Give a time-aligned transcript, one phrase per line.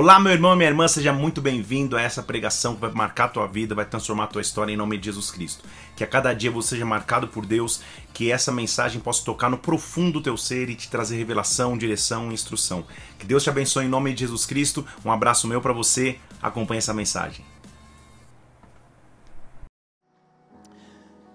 [0.00, 3.24] Olá, meu irmão e minha irmã, seja muito bem-vindo a essa pregação que vai marcar
[3.24, 5.64] a tua vida, vai transformar a tua história em nome de Jesus Cristo.
[5.96, 7.82] Que a cada dia você seja marcado por Deus,
[8.14, 12.30] que essa mensagem possa tocar no profundo do teu ser e te trazer revelação, direção
[12.30, 12.86] e instrução.
[13.18, 14.86] Que Deus te abençoe em nome de Jesus Cristo.
[15.04, 16.20] Um abraço meu para você.
[16.40, 17.44] Acompanhe essa mensagem.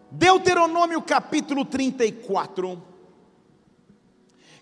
[0.10, 2.82] Deuteronômio capítulo 34.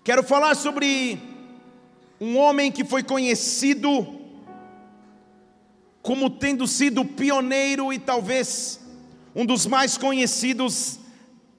[0.02, 1.31] Quero falar sobre
[2.24, 4.20] um homem que foi conhecido
[6.00, 8.78] como tendo sido pioneiro e talvez
[9.34, 11.00] um dos mais conhecidos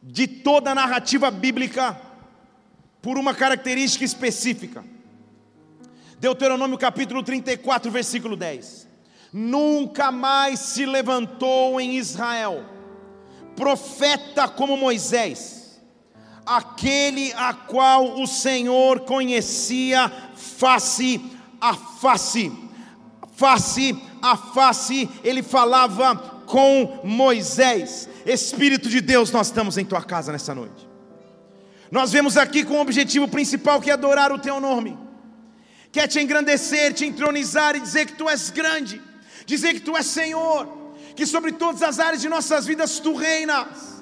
[0.01, 1.99] de toda a narrativa bíblica
[3.01, 4.85] por uma característica específica.
[6.17, 8.87] Deuteronômio capítulo 34, versículo 10.
[9.33, 12.63] Nunca mais se levantou em Israel
[13.53, 15.62] profeta como Moisés,
[16.45, 21.21] aquele a qual o Senhor conhecia face
[21.59, 22.51] a face.
[23.35, 28.07] Face a face, ele falava com Moisés.
[28.25, 30.87] Espírito de Deus, nós estamos em tua casa nessa noite.
[31.91, 34.97] Nós vemos aqui com o objetivo principal que é adorar o teu nome.
[35.91, 39.01] Quer te engrandecer, te entronizar e dizer que tu és grande,
[39.45, 40.67] dizer que tu és Senhor,
[41.15, 43.92] que sobre todas as áreas de nossas vidas tu reinas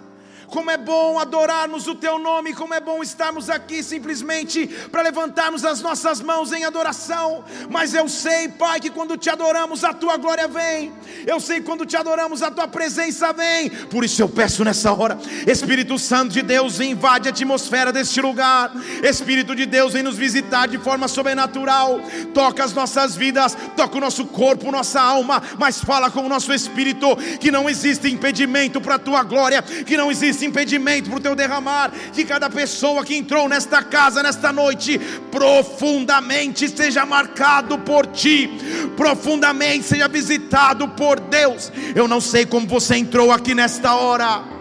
[0.52, 5.64] como é bom adorarmos o Teu nome, como é bom estarmos aqui simplesmente para levantarmos
[5.64, 7.44] as nossas mãos em adoração.
[7.70, 10.92] Mas eu sei, Pai, que quando te adoramos, a Tua glória vem.
[11.26, 13.70] Eu sei quando te adoramos, a Tua presença vem.
[13.70, 18.74] Por isso eu peço nessa hora, Espírito Santo de Deus, invade a atmosfera deste lugar.
[19.02, 22.02] Espírito de Deus, vem nos visitar de forma sobrenatural.
[22.34, 26.54] Toca as nossas vidas, toca o nosso corpo, nossa alma, mas fala com o nosso
[26.54, 31.22] espírito que não existe impedimento para a Tua glória, que não existe impedimento para o
[31.22, 31.92] teu derramar.
[32.14, 35.00] Que cada pessoa que entrou nesta casa, nesta noite,
[35.32, 38.50] profundamente seja marcado por ti,
[38.96, 41.72] profundamente seja visitado por Deus.
[41.96, 44.61] Eu não sei como você entrou aqui nesta hora.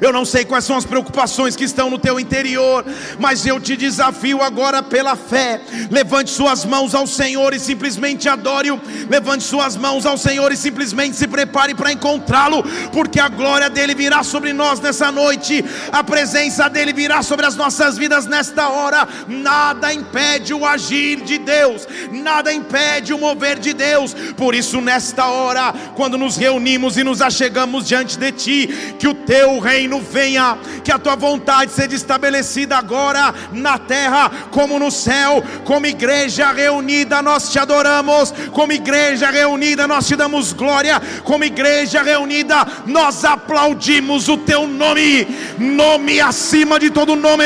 [0.00, 2.84] Eu não sei quais são as preocupações que estão no teu interior,
[3.18, 5.60] mas eu te desafio agora pela fé.
[5.90, 8.80] Levante suas mãos ao Senhor e simplesmente adore-o.
[9.08, 12.62] Levante suas mãos ao Senhor e simplesmente se prepare para encontrá-lo,
[12.92, 17.56] porque a glória dele virá sobre nós nessa noite, a presença dele virá sobre as
[17.56, 19.08] nossas vidas nesta hora.
[19.26, 24.14] Nada impede o agir de Deus, nada impede o mover de Deus.
[24.36, 29.14] Por isso, nesta hora, quando nos reunimos e nos achegamos diante de ti, que o
[29.14, 35.44] teu reino venha, que a tua vontade seja estabelecida agora na terra como no céu.
[35.64, 38.32] Como igreja reunida, nós te adoramos.
[38.52, 41.00] Como igreja reunida, nós te damos glória.
[41.22, 45.26] Como igreja reunida, nós aplaudimos o teu nome,
[45.58, 47.44] nome acima de todo nome,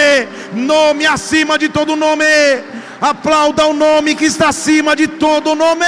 [0.53, 2.25] nome acima de todo nome.
[3.01, 5.87] Aplauda o nome que está acima de todo nome.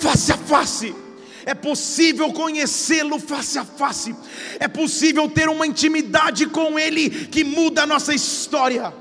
[0.00, 1.05] Face a face
[1.46, 4.14] é possível conhecê-lo face a face,
[4.58, 8.92] é possível ter uma intimidade com Ele que muda a nossa história.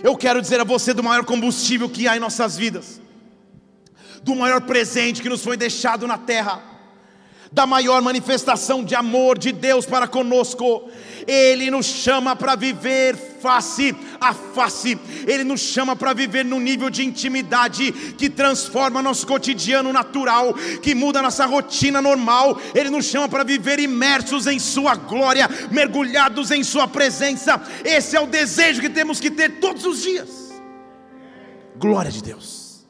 [0.00, 3.00] Eu quero dizer a você do maior combustível que há em nossas vidas,
[4.22, 6.62] do maior presente que nos foi deixado na terra,
[7.52, 10.88] da maior manifestação de amor de Deus para conosco,
[11.26, 16.90] ele nos chama para viver face a face, Ele nos chama para viver num nível
[16.90, 23.28] de intimidade que transforma nosso cotidiano natural, que muda nossa rotina normal, Ele nos chama
[23.28, 27.60] para viver imersos em Sua glória, mergulhados em Sua presença.
[27.84, 30.28] Esse é o desejo que temos que ter todos os dias.
[31.76, 32.86] Glória de Deus,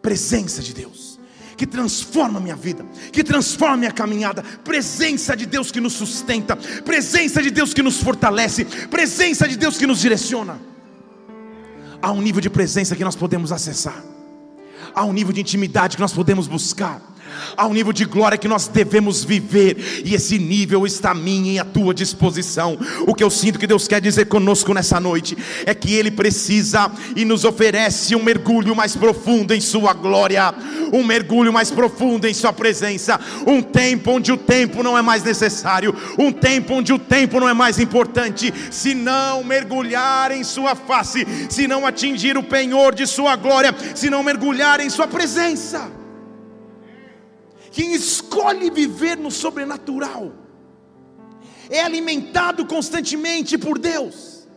[0.00, 1.09] presença de Deus
[1.60, 5.92] que transforma a minha vida, que transforma a minha caminhada, presença de Deus que nos
[5.92, 10.58] sustenta, presença de Deus que nos fortalece, presença de Deus que nos direciona.
[12.00, 14.02] Há um nível de presença que nós podemos acessar,
[14.94, 17.02] há um nível de intimidade que nós podemos buscar
[17.56, 21.52] há um nível de glória que nós devemos viver, e esse nível está a minha
[21.52, 22.78] e a tua disposição.
[23.06, 25.36] O que eu sinto que Deus quer dizer conosco nessa noite
[25.66, 30.54] é que Ele precisa e nos oferece um mergulho mais profundo em Sua glória,
[30.92, 35.22] um mergulho mais profundo em Sua presença, um tempo onde o tempo não é mais
[35.22, 40.74] necessário, um tempo onde o tempo não é mais importante, se não mergulhar em Sua
[40.74, 45.99] face, se não atingir o penhor de Sua glória, se não mergulhar em Sua presença.
[47.70, 50.32] Quem escolhe viver no sobrenatural
[51.68, 54.48] é alimentado constantemente por Deus.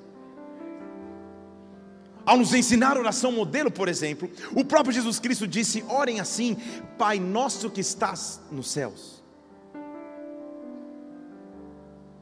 [2.25, 6.55] Ao nos ensinar oração modelo, por exemplo, o próprio Jesus Cristo disse: Orem assim,
[6.97, 9.21] Pai nosso que estás nos céus.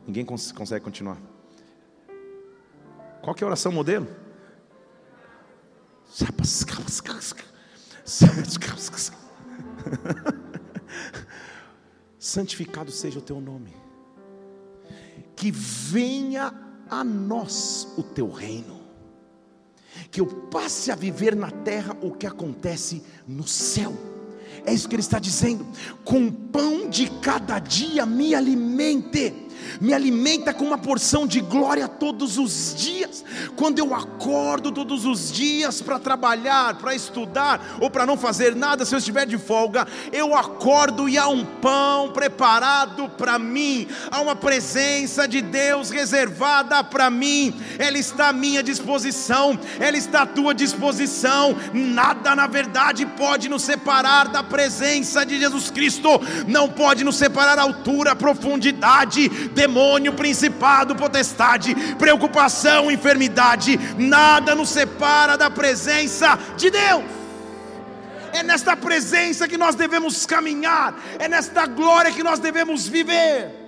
[0.05, 1.17] Ninguém cons consegue continuar.
[3.21, 4.07] Qual que é a oração modelo?
[12.17, 13.73] Santificado seja o teu nome.
[15.35, 16.53] Que venha
[16.89, 18.79] a nós o teu reino.
[20.09, 23.93] Que eu passe a viver na terra o que acontece no céu.
[24.65, 25.65] É isso que ele está dizendo.
[26.03, 29.49] Com pão de cada dia me alimente
[29.79, 33.23] me alimenta com uma porção de glória todos os dias.
[33.55, 38.85] Quando eu acordo todos os dias para trabalhar, para estudar ou para não fazer nada,
[38.85, 44.21] se eu estiver de folga, eu acordo e há um pão preparado para mim, há
[44.21, 50.25] uma presença de Deus reservada para mim, ela está à minha disposição, ela está à
[50.25, 51.55] tua disposição.
[51.73, 56.09] Nada, na verdade, pode nos separar da presença de Jesus Cristo,
[56.47, 65.49] não pode nos separar altura, profundidade, demônio, principado, potestade, preocupação, enfermidade, nada nos separa da
[65.49, 67.03] presença de Deus.
[68.33, 73.60] É nesta presença que nós devemos caminhar, é nesta glória que nós devemos viver.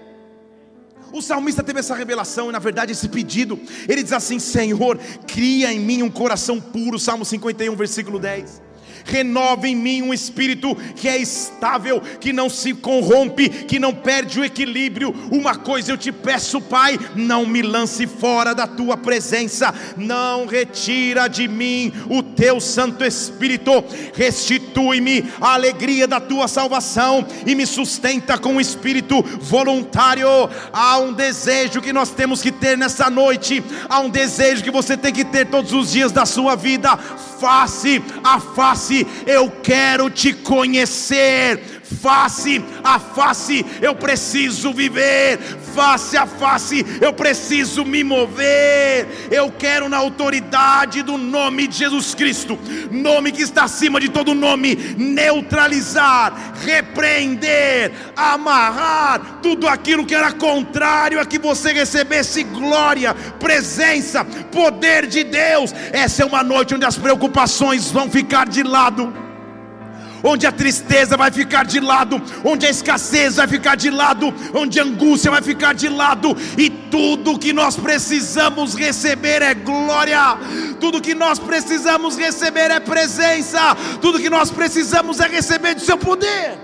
[1.13, 3.59] O salmista teve essa revelação e, na verdade, esse pedido.
[3.87, 6.99] Ele diz assim: Senhor, cria em mim um coração puro.
[6.99, 8.72] Salmo 51, versículo 10
[9.03, 14.39] renova em mim um espírito que é estável, que não se corrompe, que não perde
[14.39, 15.13] o equilíbrio.
[15.31, 21.27] Uma coisa eu te peço, Pai, não me lance fora da tua presença, não retira
[21.27, 23.83] de mim o teu Santo Espírito,
[24.13, 30.27] restitui-me a alegria da tua salvação e me sustenta com o espírito voluntário.
[30.71, 34.95] Há um desejo que nós temos que ter nessa noite, há um desejo que você
[34.95, 36.97] tem que ter todos os dias da sua vida,
[37.43, 41.72] face a face eu quero te conhecer.
[41.83, 45.37] Face a face, eu preciso viver.
[45.75, 49.07] Face a face, eu preciso me mover.
[49.29, 52.57] Eu quero, na autoridade do nome de Jesus Cristo,
[52.89, 61.19] nome que está acima de todo nome, neutralizar, repreender, amarrar tudo aquilo que era contrário
[61.19, 65.73] a que você recebesse glória, presença, poder de Deus.
[65.91, 69.22] Essa é uma noite onde as preocupações vão ficar de lado
[70.23, 74.79] onde a tristeza vai ficar de lado, onde a escassez vai ficar de lado, onde
[74.79, 80.37] a angústia vai ficar de lado, e tudo que nós precisamos receber é glória,
[80.79, 85.97] tudo que nós precisamos receber é presença, tudo que nós precisamos é receber do seu
[85.97, 86.57] poder.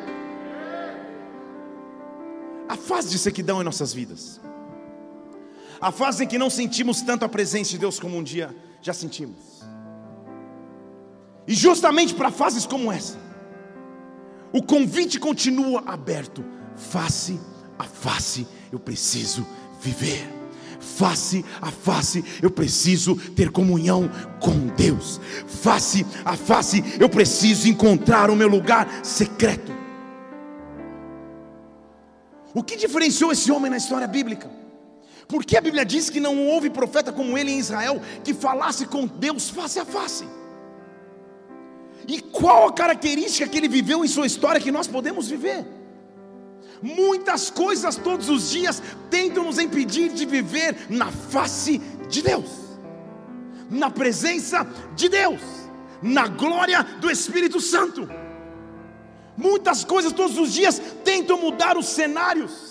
[2.69, 4.39] A fase de sequidão em nossas vidas,
[5.81, 8.93] a fase em que não sentimos tanto a presença de Deus como um dia já
[8.93, 9.59] sentimos.
[11.47, 13.17] E justamente para fases como essa,
[14.51, 16.43] o convite continua aberto.
[16.75, 17.39] Face
[17.77, 19.45] a face, eu preciso
[19.81, 20.27] viver.
[20.79, 24.09] Face a face, eu preciso ter comunhão
[24.39, 25.19] com Deus.
[25.45, 29.71] Face a face, eu preciso encontrar o meu lugar secreto.
[32.53, 34.49] O que diferenciou esse homem na história bíblica?
[35.27, 39.05] Porque a Bíblia diz que não houve profeta como ele em Israel que falasse com
[39.05, 40.25] Deus face a face.
[42.09, 45.63] E qual a característica que ele viveu em sua história que nós podemos viver?
[46.81, 51.77] Muitas coisas todos os dias tentam nos impedir de viver na face
[52.09, 52.49] de Deus,
[53.69, 55.39] na presença de Deus,
[56.01, 58.09] na glória do Espírito Santo.
[59.37, 62.68] Muitas coisas todos os dias tentam mudar os cenários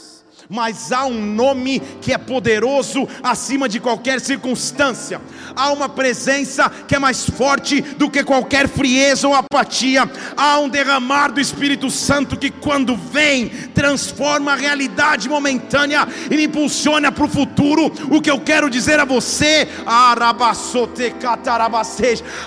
[0.48, 5.20] mas há um nome que é poderoso acima de qualquer circunstância.
[5.54, 10.10] Há uma presença que é mais forte do que qualquer frieza ou apatia.
[10.36, 16.44] Há um derramar do Espírito Santo que, quando vem, transforma a realidade momentânea e me
[16.44, 17.92] impulsiona para o futuro.
[18.10, 19.68] O que eu quero dizer a você,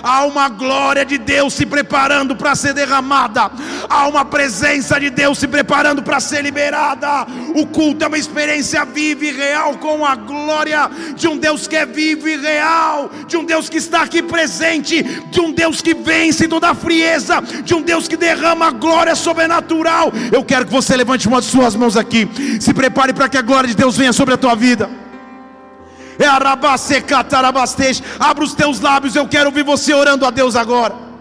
[0.02, 3.50] há uma glória de Deus se preparando para ser derramada,
[3.88, 7.26] há uma presença de Deus se preparando para ser liberada.
[7.54, 11.66] O culto culto é uma experiência viva e real com a glória de um Deus
[11.66, 15.82] que é vivo e real, de um Deus que está aqui presente, de um Deus
[15.82, 20.10] que vence toda a frieza, de um Deus que derrama a glória sobrenatural.
[20.32, 23.42] Eu quero que você levante uma de suas mãos aqui, se prepare para que a
[23.42, 24.88] glória de Deus venha sobre a tua vida.
[26.18, 26.26] É
[28.18, 31.11] Abra os teus lábios, eu quero ouvir você orando a Deus agora.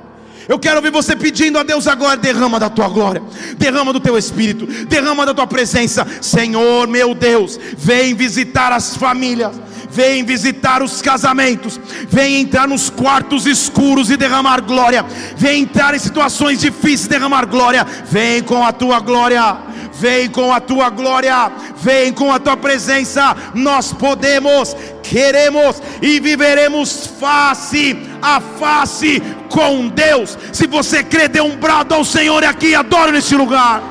[0.48, 3.22] Eu quero ouvir você pedindo a Deus agora: derrama da tua glória,
[3.58, 6.06] derrama do teu espírito, derrama da tua presença.
[6.22, 9.54] Senhor meu Deus, vem visitar as famílias,
[9.90, 11.80] vem visitar os casamentos,
[12.10, 15.06] vem entrar nos quartos escuros e derramar glória,
[15.36, 17.86] vem entrar em situações difíceis e derramar glória.
[18.10, 19.58] Vem com a tua glória,
[19.94, 23.36] vem com a tua glória, vem com a tua presença.
[23.54, 24.76] Nós podemos
[25.12, 30.38] queremos e viveremos face a face com Deus.
[30.54, 33.84] Se você crê, dê um brado ao Senhor aqui adoro nesse lugar.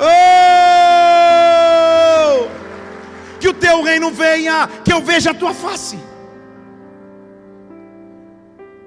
[0.00, 0.14] Oh!
[3.38, 5.96] Que o teu reino venha, que eu veja a tua face.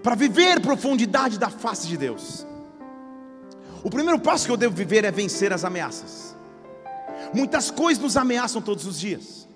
[0.03, 2.45] Para viver profundidade da face de Deus.
[3.83, 6.36] O primeiro passo que eu devo viver é vencer as ameaças.
[7.33, 9.47] Muitas coisas nos ameaçam todos os dias.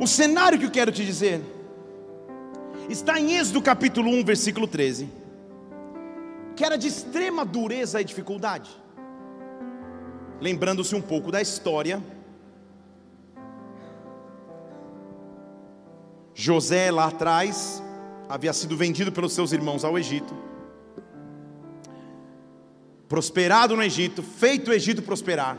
[0.00, 1.40] O cenário que eu quero te dizer
[2.88, 5.08] está em Êxodo capítulo 1, versículo 13,
[6.56, 8.70] que era de extrema dureza e dificuldade.
[10.40, 12.02] Lembrando-se um pouco da história,
[16.34, 17.82] José lá atrás
[18.28, 20.36] havia sido vendido pelos seus irmãos ao Egito,
[23.08, 25.56] prosperado no Egito, feito o Egito prosperar,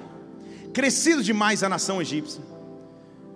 [0.76, 2.44] crescido demais a nação egípcia,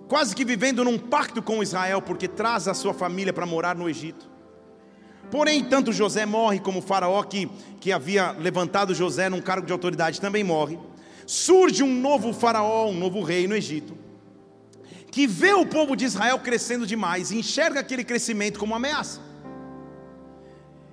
[0.06, 3.88] quase que vivendo num pacto com Israel, porque traz a sua família para morar no
[3.88, 4.28] Egito.
[5.30, 9.72] Porém, tanto José morre, como o faraó que, que havia levantado José num cargo de
[9.72, 10.78] autoridade também morre.
[11.26, 13.96] Surge um novo faraó, um novo rei no Egito,
[15.10, 19.18] que vê o povo de Israel crescendo demais e enxerga aquele crescimento como ameaça.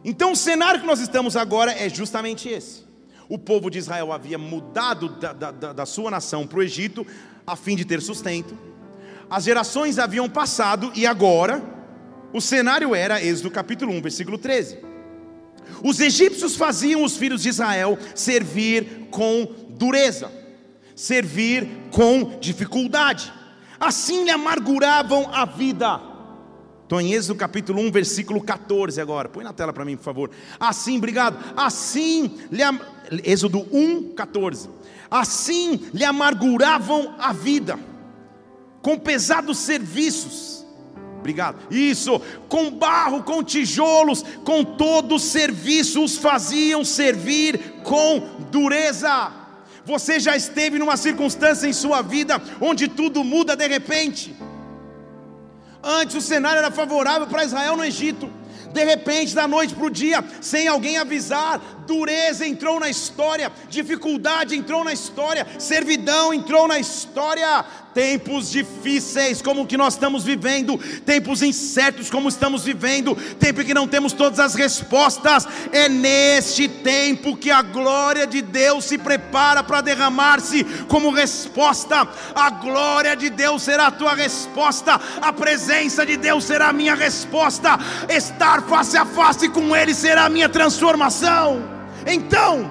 [0.02, 2.87] Então, o cenário que nós estamos agora é justamente esse.
[3.30, 7.06] O povo de Israel havia mudado da, da, da sua nação para o Egito
[7.46, 8.68] a fim de ter sustento
[9.30, 11.62] as gerações haviam passado e agora
[12.34, 14.80] o cenário era Êxodo capítulo 1, versículo 13.
[15.84, 20.32] Os egípcios faziam os filhos de Israel servir com dureza,
[20.96, 23.34] servir com dificuldade.
[23.78, 26.00] Assim lhe amarguravam a vida.
[26.88, 29.28] Estou em Êxodo capítulo 1, versículo 14 agora.
[29.28, 30.32] Põe na tela para mim, por favor.
[30.58, 31.38] Assim, obrigado.
[31.54, 32.80] Assim lhe am...
[33.26, 34.70] Êxodo 1, 14.
[35.12, 37.78] Assim lhe amarguravam a vida
[38.82, 40.66] com pesados serviços.
[41.20, 41.58] Obrigado.
[41.70, 49.34] Isso, com barro, com tijolos, com todo serviço os faziam servir com dureza.
[49.84, 54.34] Você já esteve numa circunstância em sua vida onde tudo muda de repente.
[55.90, 58.30] Antes o cenário era favorável para Israel no Egito.
[58.74, 64.56] De repente, da noite para o dia, sem alguém avisar, dureza entrou na história, dificuldade
[64.56, 67.66] entrou na história, servidão entrou na história,
[67.98, 73.66] tempos difíceis como o que nós estamos vivendo, tempos incertos como estamos vivendo, tempo em
[73.66, 75.48] que não temos todas as respostas.
[75.72, 82.08] É neste tempo que a glória de Deus se prepara para derramar-se como resposta.
[82.36, 86.94] A glória de Deus será a tua resposta, a presença de Deus será a minha
[86.94, 87.80] resposta,
[88.10, 91.77] estar face a face com Ele será a minha transformação.
[92.10, 92.70] Então,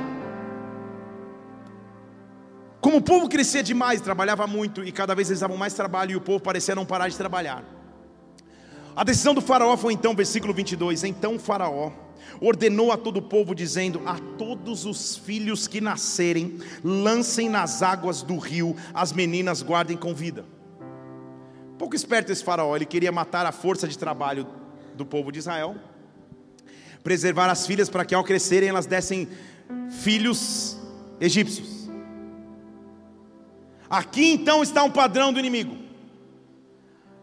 [2.80, 6.16] como o povo crescia demais, trabalhava muito e cada vez eles davam mais trabalho e
[6.16, 7.62] o povo parecia não parar de trabalhar.
[8.94, 11.92] A decisão do faraó foi então, versículo 22, então o faraó
[12.40, 18.22] ordenou a todo o povo dizendo: A todos os filhos que nascerem, lancem nas águas
[18.22, 20.46] do rio, as meninas guardem com vida.
[21.78, 24.46] Pouco esperto esse faraó, ele queria matar a força de trabalho
[24.94, 25.76] do povo de Israel,
[27.06, 29.28] preservar as filhas para que ao crescerem elas dessem
[30.02, 30.76] filhos
[31.20, 31.88] egípcios.
[33.88, 35.76] Aqui então está um padrão do inimigo.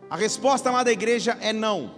[0.09, 1.95] A resposta, amada igreja, é não.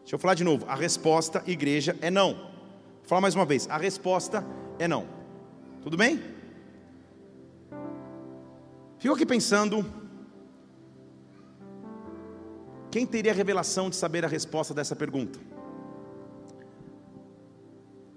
[0.00, 0.66] Deixa eu falar de novo.
[0.68, 2.34] A resposta, igreja, é não.
[2.34, 3.66] Vou falar mais uma vez.
[3.70, 4.44] A resposta
[4.78, 5.08] é não.
[5.82, 6.22] Tudo bem?
[8.98, 9.86] Fico aqui pensando.
[12.90, 15.49] Quem teria a revelação de saber a resposta dessa pergunta?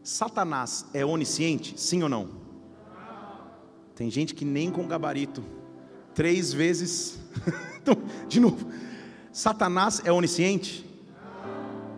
[0.04, 1.80] Satanás é onisciente?
[1.80, 2.30] Sim ou não?
[3.96, 5.42] Tem gente que nem com gabarito,
[6.14, 7.20] três vezes.
[7.82, 7.96] então,
[8.28, 8.68] de novo,
[9.32, 10.86] Satanás é onisciente?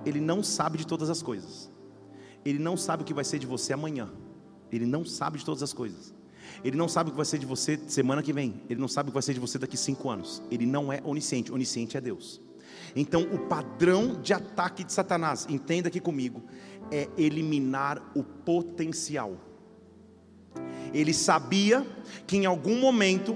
[0.06, 1.72] Ele não sabe de todas as coisas.
[2.46, 4.08] Ele não sabe o que vai ser de você amanhã.
[4.72, 6.14] Ele não sabe de todas as coisas.
[6.64, 8.62] Ele não sabe o que vai ser de você semana que vem.
[8.70, 10.44] Ele não sabe o que vai ser de você daqui cinco anos.
[10.52, 11.52] Ele não é onisciente.
[11.52, 12.40] Onisciente é Deus.
[12.96, 16.44] Então, o padrão de ataque de Satanás, entenda aqui comigo,
[16.96, 19.36] é eliminar o potencial.
[20.94, 21.86] Ele sabia
[22.26, 23.36] que em algum momento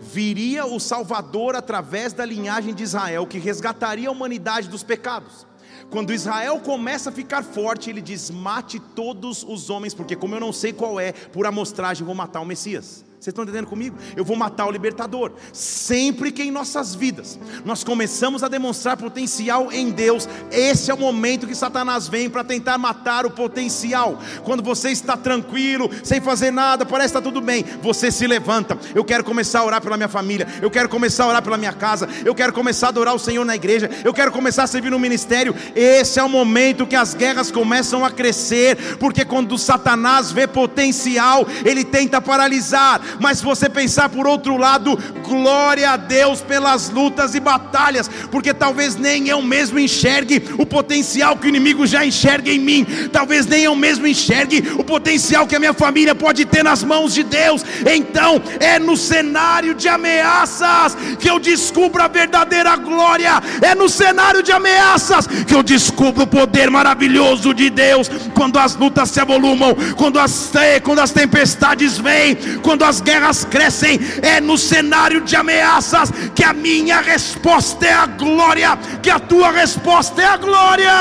[0.00, 5.46] viria o Salvador através da linhagem de Israel, que resgataria a humanidade dos pecados.
[5.90, 10.40] Quando Israel começa a ficar forte, ele diz: mate todos os homens, porque como eu
[10.40, 13.04] não sei qual é, por amostragem vou matar o Messias.
[13.20, 13.96] Vocês estão entendendo comigo?
[14.16, 15.32] Eu vou matar o libertador.
[15.52, 20.98] Sempre que em nossas vidas nós começamos a demonstrar potencial em Deus, esse é o
[20.98, 24.20] momento que Satanás vem para tentar matar o potencial.
[24.44, 28.78] Quando você está tranquilo, sem fazer nada, parece que está tudo bem, você se levanta.
[28.94, 31.72] Eu quero começar a orar pela minha família, eu quero começar a orar pela minha
[31.72, 34.90] casa, eu quero começar a adorar o Senhor na igreja, eu quero começar a servir
[34.90, 35.56] no ministério.
[35.74, 41.44] Esse é o momento que as guerras começam a crescer, porque quando Satanás vê potencial,
[41.64, 47.34] ele tenta paralisar mas se você pensar por outro lado, glória a Deus pelas lutas
[47.34, 52.50] e batalhas, porque talvez nem eu mesmo enxergue o potencial que o inimigo já enxerga
[52.50, 56.62] em mim, talvez nem eu mesmo enxergue o potencial que a minha família pode ter
[56.62, 57.64] nas mãos de Deus.
[57.86, 64.42] Então, é no cenário de ameaças que eu descubro a verdadeira glória, é no cenário
[64.42, 68.08] de ameaças que eu descubro o poder maravilhoso de Deus.
[68.34, 73.98] Quando as lutas se avolumam, quando as, quando as tempestades vêm, quando as guerras crescem,
[74.22, 79.50] é no cenário de ameaças que a minha resposta é a glória, que a tua
[79.50, 80.92] resposta é a glória.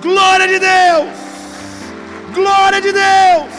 [0.00, 1.08] Glória de Deus,
[2.32, 3.52] glória de Deus,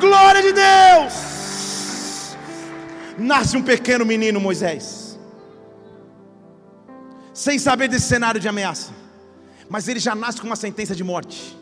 [0.00, 1.12] glória de Deus.
[3.18, 5.18] Nasce um pequeno menino, Moisés,
[7.34, 8.92] sem saber desse cenário de ameaça,
[9.68, 11.61] mas ele já nasce com uma sentença de morte.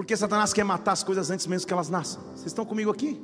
[0.00, 2.22] Porque Satanás quer matar as coisas antes mesmo que elas nasçam.
[2.28, 3.20] Vocês estão comigo aqui?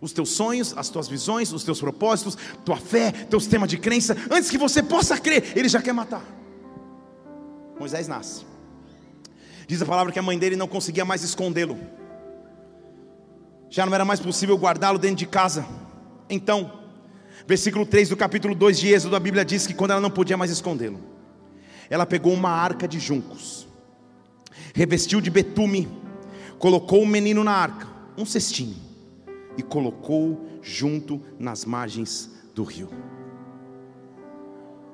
[0.00, 4.16] Os teus sonhos, as tuas visões, os teus propósitos, tua fé, teu sistema de crença,
[4.30, 6.22] antes que você possa crer, ele já quer matar.
[7.76, 8.46] Moisés nasce.
[9.66, 11.76] Diz a palavra que a mãe dele não conseguia mais escondê-lo.
[13.68, 15.66] Já não era mais possível guardá-lo dentro de casa.
[16.28, 16.80] Então,
[17.44, 20.36] versículo 3 do capítulo 2 de Êxodo, a Bíblia diz que quando ela não podia
[20.36, 21.00] mais escondê-lo,
[21.90, 23.59] ela pegou uma arca de juncos
[24.74, 25.88] revestiu de betume,
[26.58, 28.76] colocou o menino na arca, um cestinho,
[29.56, 32.88] e colocou junto nas margens do rio.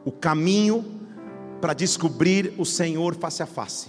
[0.04, 0.84] O caminho
[1.60, 3.88] para descobrir o Senhor face a face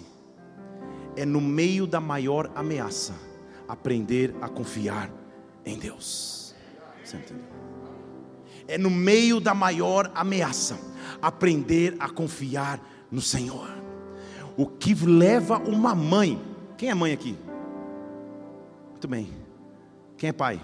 [1.16, 3.14] é no meio da maior ameaça
[3.68, 5.12] aprender a confiar
[5.66, 6.56] em Deus.
[7.04, 7.46] Você entendeu?
[8.68, 10.78] É no meio da maior ameaça
[11.22, 13.77] aprender a confiar no Senhor
[14.58, 16.42] o que leva uma mãe.
[16.78, 17.38] Quem é mãe aqui?
[18.90, 19.30] Muito bem.
[20.18, 20.60] Quem é pai?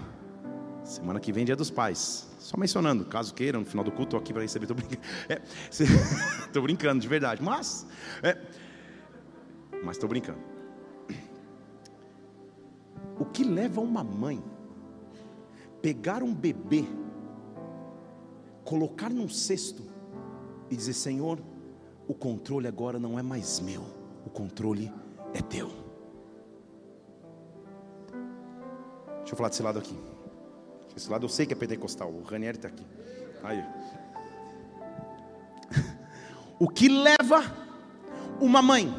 [0.82, 2.28] Semana que vem, dia dos pais.
[2.38, 4.64] Só mencionando, caso queira, no final do culto, estou aqui para receber.
[4.64, 5.00] Estou brincando.
[5.28, 7.42] É, brincando, de verdade.
[7.42, 7.86] Mas,
[8.22, 8.36] é,
[9.84, 10.40] mas estou brincando.
[13.18, 14.42] O que leva uma mãe
[15.80, 16.84] pegar um bebê,
[18.64, 19.84] colocar num cesto
[20.68, 21.38] e dizer: Senhor,
[22.06, 23.82] o controle agora não é mais meu,
[24.26, 24.92] o controle
[25.32, 25.68] é teu.
[29.18, 29.96] Deixa eu falar desse lado aqui.
[30.96, 32.84] Esse lado eu sei que é pentecostal, o Ranieri está aqui.
[33.42, 33.64] Aí.
[36.56, 37.42] O que leva
[38.40, 38.94] uma mãe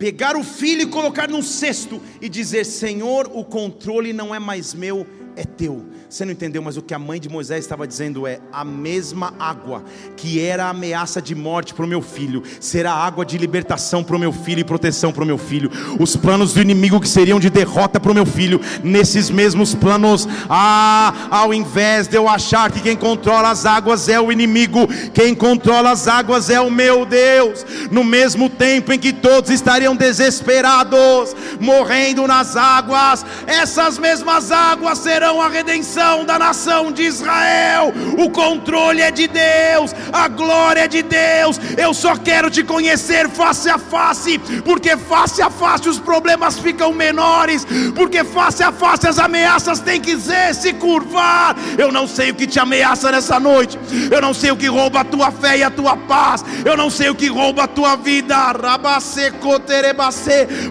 [0.00, 4.72] pegar o filho e colocar num cesto e dizer: Senhor, o controle não é mais
[4.72, 5.06] meu,
[5.40, 5.82] é teu.
[6.08, 9.32] Você não entendeu, mas o que a mãe de Moisés estava dizendo é: a mesma
[9.38, 9.82] água
[10.16, 14.18] que era ameaça de morte para o meu filho, será água de libertação para o
[14.18, 15.70] meu filho e proteção para o meu filho.
[15.98, 20.28] Os planos do inimigo que seriam de derrota para o meu filho, nesses mesmos planos,
[20.48, 25.34] ah, ao invés de eu achar que quem controla as águas é o inimigo, quem
[25.34, 27.64] controla as águas é o meu Deus.
[27.90, 35.29] No mesmo tempo em que todos estariam desesperados, morrendo nas águas, essas mesmas águas serão
[35.38, 37.92] a redenção da nação de Israel.
[38.16, 41.60] O controle é de Deus, a glória é de Deus.
[41.76, 46.94] Eu só quero te conhecer face a face, porque face a face os problemas ficam
[46.94, 50.16] menores, porque face a face as ameaças têm que
[50.54, 51.54] se curvar.
[51.76, 53.78] Eu não sei o que te ameaça nessa noite,
[54.10, 56.88] eu não sei o que rouba a tua fé e a tua paz, eu não
[56.88, 58.54] sei o que rouba a tua vida,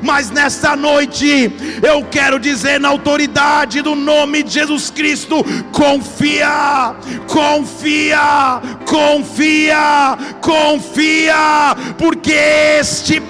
[0.01, 1.51] mas nesta noite
[1.83, 6.95] eu quero dizer na autoridade do nome de Jesus Cristo confia,
[7.27, 12.33] confia, confia, confia, porque
[12.79, 13.21] este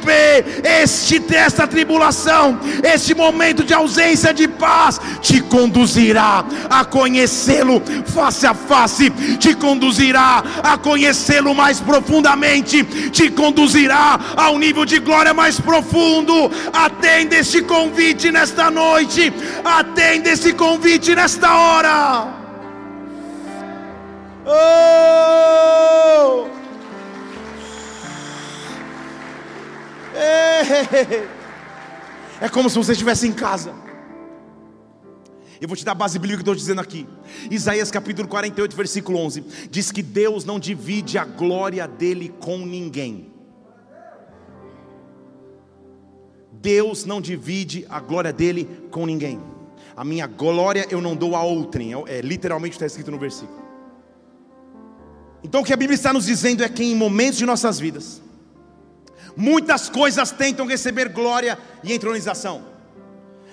[0.64, 8.54] este esta tribulação, este momento de ausência de paz te conduzirá a conhecê-lo face a
[8.54, 15.60] face, te conduzirá a conhecê-lo mais profundamente, te conduzirá a um nível de glória mais
[15.60, 16.50] profundo.
[16.72, 22.34] Atenda este convite nesta noite, atenda esse convite nesta hora.
[24.46, 25.30] Oh!
[32.42, 33.74] É como se você estivesse em casa.
[35.60, 37.06] Eu vou te dar a base bíblica que estou dizendo aqui.
[37.52, 39.42] Isaías capítulo 48, versículo 11.
[39.70, 43.30] Diz que Deus não divide a glória dele com ninguém.
[46.52, 49.59] Deus não divide a glória dele com ninguém.
[49.96, 51.94] A minha glória eu não dou a outrem.
[51.94, 53.70] É, é literalmente está escrito no versículo.
[55.44, 58.22] Então o que a Bíblia está nos dizendo é que em momentos de nossas vidas,
[59.36, 62.64] muitas coisas tentam receber glória e entronização.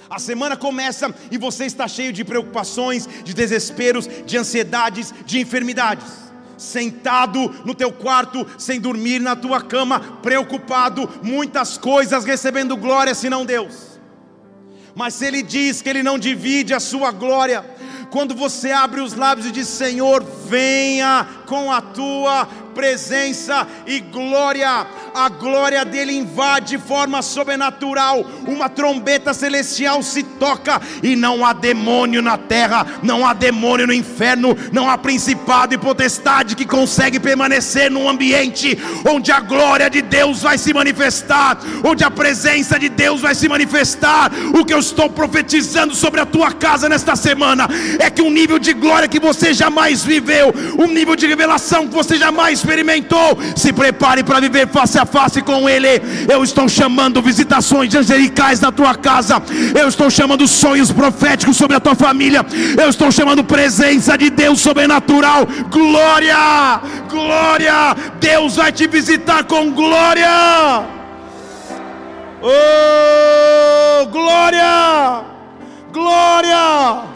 [0.09, 6.27] A semana começa e você está cheio de preocupações, de desesperos, de ansiedades, de enfermidades.
[6.57, 13.45] Sentado no teu quarto, sem dormir na tua cama, preocupado, muitas coisas recebendo glória, senão
[13.45, 13.96] Deus.
[14.97, 17.63] Mas Ele diz que Ele não divide a sua glória,
[18.11, 24.87] quando você abre os lábios e diz: Senhor, venha com a tua presença e glória.
[25.15, 28.27] A glória dele invade de forma sobrenatural.
[28.47, 33.95] Uma trombeta celestial se toca e não há demônio na terra, não há demônio no
[33.95, 38.79] inferno, não há principado e potestade que consegue permanecer num ambiente
[39.09, 43.49] onde a glória de Deus vai se manifestar, onde a presença de Deus vai se
[43.49, 44.31] manifestar.
[44.55, 47.67] O que eu estou profetizando sobre a tua casa nesta semana
[47.99, 51.95] é que um nível de glória que você jamais viveu, um nível de revelação que
[51.95, 53.39] você jamais experimentou.
[53.55, 56.01] Se prepare para viver face a face com Ele.
[56.29, 59.43] Eu estou chamando visitações angelicais na tua casa.
[59.79, 62.45] Eu estou chamando sonhos proféticos sobre a tua família.
[62.83, 65.47] Eu estou chamando presença de Deus sobrenatural.
[65.71, 66.81] Glória!
[67.11, 67.95] Glória!
[68.19, 70.87] Deus vai te visitar com glória.
[72.43, 75.25] Oh, glória!
[75.93, 77.16] Glória!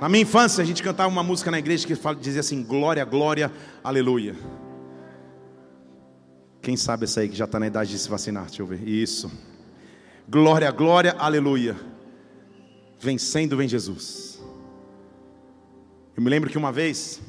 [0.00, 3.50] Na minha infância, a gente cantava uma música na igreja que dizia assim: Glória, glória,
[3.82, 4.36] aleluia.
[6.60, 8.46] Quem sabe essa aí que já está na idade de se vacinar?
[8.46, 8.86] Deixa eu ver.
[8.86, 9.30] Isso.
[10.28, 11.76] Glória, glória, aleluia.
[12.98, 14.42] Vencendo vem Jesus.
[16.16, 17.20] Eu me lembro que uma vez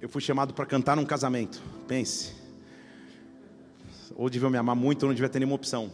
[0.00, 1.62] eu fui chamado para cantar num casamento.
[1.86, 2.32] Pense.
[4.16, 5.92] Ou deviam me amar muito, ou não devia ter nenhuma opção.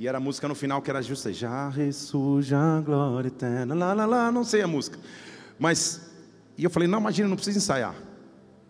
[0.00, 1.30] E era a música no final que era justa.
[1.30, 3.74] Já ressurge a glória eterna.
[3.74, 4.98] Lá, lá, lá, não sei a música.
[5.58, 6.10] Mas,
[6.56, 7.94] e eu falei, não, imagina, não precisa ensaiar.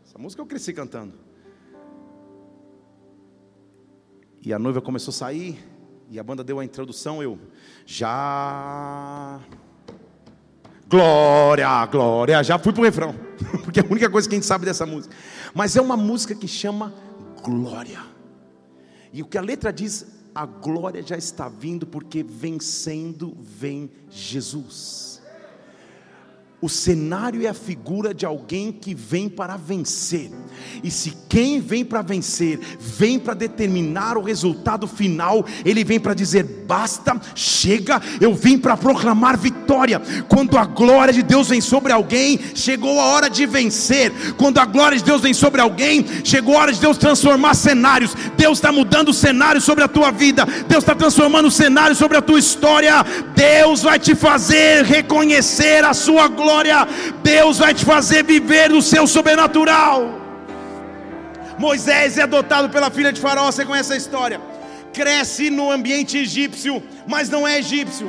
[0.04, 1.14] Essa música eu cresci cantando.
[4.44, 5.64] E a noiva começou a sair,
[6.08, 7.38] e a banda deu a introdução, eu,
[7.86, 9.38] já.
[10.88, 13.14] Glória, glória, já fui pro refrão,
[13.62, 15.14] porque é a única coisa que a gente sabe dessa música.
[15.54, 16.92] Mas é uma música que chama
[17.40, 18.02] glória.
[19.12, 25.09] E o que a letra diz a glória já está vindo, porque vencendo vem Jesus.
[26.62, 30.30] O cenário é a figura de alguém que vem para vencer.
[30.84, 36.12] E se quem vem para vencer, vem para determinar o resultado final, ele vem para
[36.12, 40.02] dizer: basta, chega, eu vim para proclamar vitória.
[40.28, 44.12] Quando a glória de Deus vem sobre alguém, chegou a hora de vencer.
[44.36, 48.14] Quando a glória de Deus vem sobre alguém, chegou a hora de Deus transformar cenários.
[48.36, 52.18] Deus está mudando o cenário sobre a tua vida, Deus está transformando o cenário sobre
[52.18, 53.02] a tua história.
[53.34, 56.78] Deus vai te fazer reconhecer a sua glória glória,
[57.22, 59.98] Deus vai te fazer viver no seu sobrenatural.
[61.58, 64.40] Moisés é adotado pela filha de Faraó, você conhece a história.
[64.92, 68.08] Cresce no ambiente egípcio, mas não é egípcio.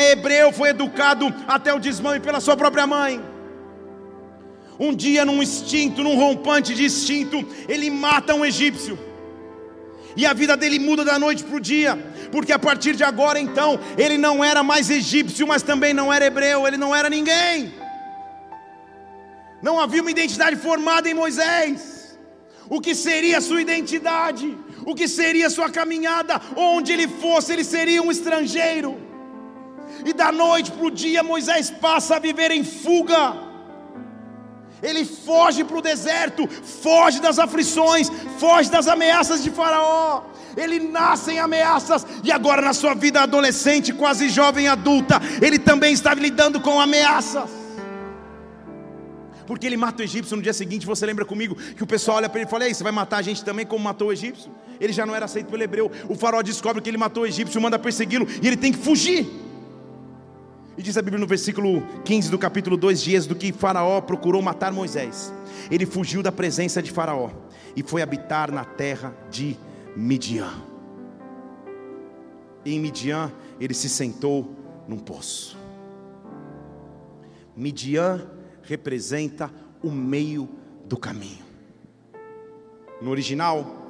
[0.00, 3.22] É hebreu, foi educado até o desmame pela sua própria mãe.
[4.80, 8.98] Um dia, num instinto, num rompante de instinto, ele mata um egípcio.
[10.16, 11.96] E a vida dele muda da noite para o dia,
[12.30, 16.26] porque a partir de agora então, ele não era mais egípcio, mas também não era
[16.26, 17.74] hebreu, ele não era ninguém.
[19.62, 22.18] Não havia uma identidade formada em Moisés.
[22.68, 24.56] O que seria a sua identidade?
[24.84, 26.40] O que seria a sua caminhada?
[26.56, 29.00] Onde ele fosse, ele seria um estrangeiro.
[30.04, 33.51] E da noite para o dia, Moisés passa a viver em fuga
[34.82, 40.24] ele foge para o deserto, foge das aflições, foge das ameaças de Faraó.
[40.56, 45.92] Ele nasce em ameaças e agora na sua vida adolescente, quase jovem adulta, ele também
[45.92, 47.48] está lidando com ameaças.
[49.46, 52.28] Porque ele mata o egípcio no dia seguinte, você lembra comigo que o pessoal olha
[52.28, 54.50] para ele e fala: Ei, você vai matar a gente também como matou o egípcio?
[54.80, 55.90] Ele já não era aceito pelo hebreu.
[56.08, 59.41] O faraó descobre que ele matou o egípcio, manda persegui-lo e ele tem que fugir.
[60.76, 64.40] E diz a Bíblia no versículo 15 do capítulo 2 de Êxodo que Faraó procurou
[64.40, 65.32] matar Moisés.
[65.70, 67.30] Ele fugiu da presença de Faraó
[67.76, 69.56] e foi habitar na terra de
[69.94, 70.50] Midian.
[72.64, 73.30] Em Midian
[73.60, 74.56] ele se sentou
[74.88, 75.58] num poço.
[77.54, 78.26] Midian
[78.62, 80.48] representa o meio
[80.86, 81.44] do caminho.
[83.02, 83.82] No original,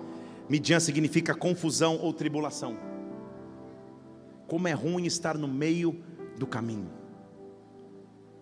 [0.48, 2.76] Midian significa confusão ou tribulação.
[4.48, 6.02] Como é ruim estar no meio
[6.42, 6.90] do caminho.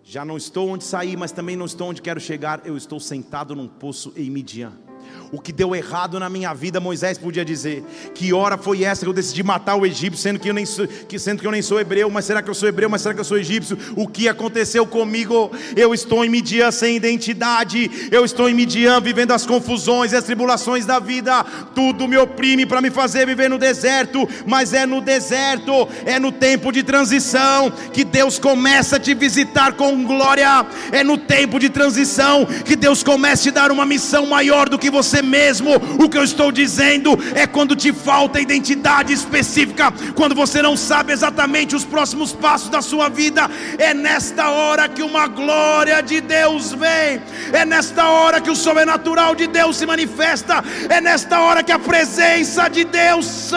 [0.03, 2.65] Já não estou onde sair, mas também não estou onde quero chegar.
[2.65, 4.90] Eu estou sentado num poço em Midian
[5.31, 9.09] o que deu errado na minha vida, Moisés podia dizer: Que hora foi essa que
[9.09, 11.61] eu decidi matar o egípcio, sendo que eu nem sou, que, sendo que eu nem
[11.61, 13.77] sou hebreu, mas será que eu sou hebreu, mas será que eu sou egípcio?
[13.95, 15.51] O que aconteceu comigo?
[15.75, 20.23] Eu estou em Midian sem identidade, eu estou em Midian vivendo as confusões e as
[20.23, 21.43] tribulações da vida,
[21.75, 26.31] tudo me oprime para me fazer viver no deserto, mas é no deserto, é no
[26.31, 31.69] tempo de transição que Deus começa a te visitar com glória, é no tempo de
[31.69, 35.71] transição que Deus começa a te dar uma missão maior do que você você mesmo.
[35.99, 41.11] O que eu estou dizendo é quando te falta identidade específica, quando você não sabe
[41.11, 46.71] exatamente os próximos passos da sua vida, é nesta hora que uma glória de Deus
[46.73, 51.71] vem, é nesta hora que o sobrenatural de Deus se manifesta, é nesta hora que
[51.71, 53.51] a presença de Deus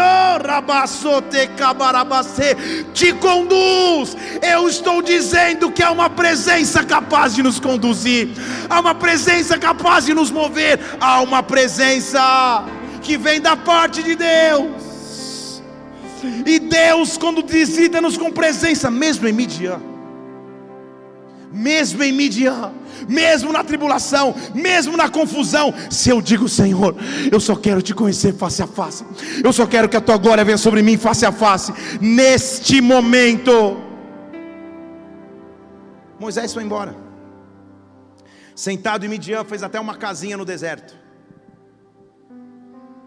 [2.92, 4.16] te conduz.
[4.40, 8.28] Eu estou dizendo que há uma presença capaz de nos conduzir,
[8.68, 12.64] há uma presença capaz de nos mover, há uma presença
[13.02, 15.62] que vem da parte de Deus.
[16.46, 19.80] E Deus, quando visita-nos com presença, mesmo em Midian,
[21.52, 22.72] mesmo em Midian,
[23.06, 26.96] mesmo na tribulação, mesmo na confusão, se eu digo, Senhor,
[27.30, 29.04] eu só quero te conhecer face a face,
[29.44, 33.76] eu só quero que a tua glória venha sobre mim face a face, neste momento,
[36.18, 36.96] Moisés foi embora,
[38.54, 41.03] sentado em Midian, fez até uma casinha no deserto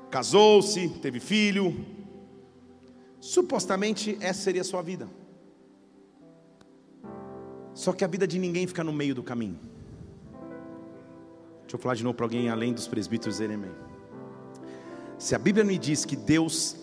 [0.10, 1.86] casou-se, teve filho.
[3.20, 5.08] Supostamente essa seria a sua vida.
[7.74, 9.60] Só que a vida de ninguém fica no meio do caminho.
[11.62, 13.72] Deixa eu falar de novo para alguém além dos presbíteros dizerem amém.
[15.18, 16.76] Se a Bíblia me diz que Deus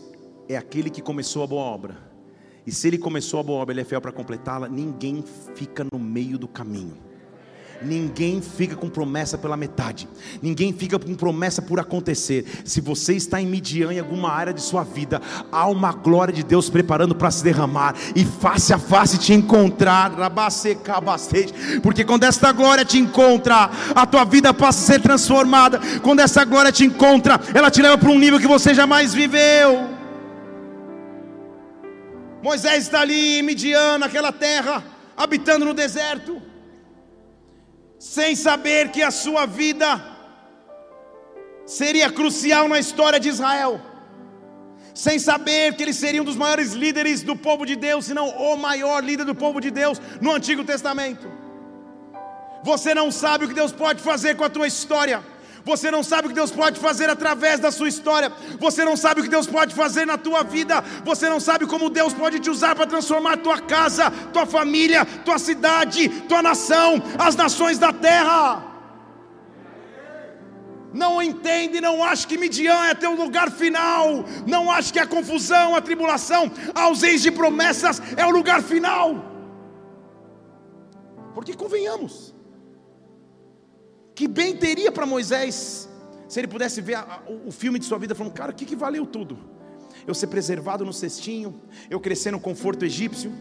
[0.49, 1.97] é aquele que começou a boa obra,
[2.67, 5.23] e se ele começou a boa obra, ele é fiel para completá-la, ninguém
[5.55, 6.97] fica no meio do caminho.
[7.85, 10.09] Ninguém fica com promessa pela metade.
[10.41, 12.63] Ninguém fica com promessa por acontecer.
[12.65, 15.21] Se você está em Midian em alguma área de sua vida,
[15.53, 20.13] há uma glória de Deus preparando para se derramar e face a face te encontrar,
[21.83, 25.81] porque quando esta glória te encontra, a tua vida passa a ser transformada.
[26.03, 29.91] Quando essa glória te encontra, ela te leva para um nível que você jamais viveu.
[32.43, 34.83] Moisés está ali em Midian, naquela terra,
[35.17, 36.54] habitando no deserto
[38.13, 39.89] sem saber que a sua vida
[41.65, 43.81] seria crucial na história de Israel,
[44.93, 48.29] sem saber que ele seria um dos maiores líderes do povo de Deus, se não
[48.29, 51.27] o maior líder do povo de Deus no Antigo Testamento.
[52.63, 55.25] Você não sabe o que Deus pode fazer com a tua história.
[55.65, 58.31] Você não sabe o que Deus pode fazer através da sua história.
[58.59, 60.83] Você não sabe o que Deus pode fazer na tua vida.
[61.05, 65.39] Você não sabe como Deus pode te usar para transformar tua casa, tua família, tua
[65.39, 68.63] cidade, tua nação, as nações da terra.
[70.93, 74.25] Não entende, não acha que Midian é teu lugar final.
[74.47, 79.33] Não acha que a confusão, a tribulação, a ausência de promessas é o lugar final.
[81.35, 82.34] Porque convenhamos,
[84.15, 85.89] que bem teria para Moisés
[86.29, 88.65] se ele pudesse ver a, a, o filme de sua vida, falando: Cara, o que,
[88.65, 89.39] que valeu tudo?
[90.07, 93.33] Eu ser preservado no cestinho, eu crescer no conforto egípcio,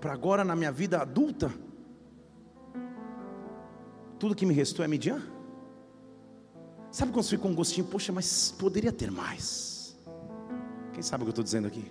[0.00, 1.52] para agora na minha vida adulta,
[4.18, 5.22] tudo que me restou é Midian?
[6.90, 9.96] Sabe quando você com um gostinho, poxa, mas poderia ter mais?
[10.92, 11.84] Quem sabe o que eu estou dizendo aqui?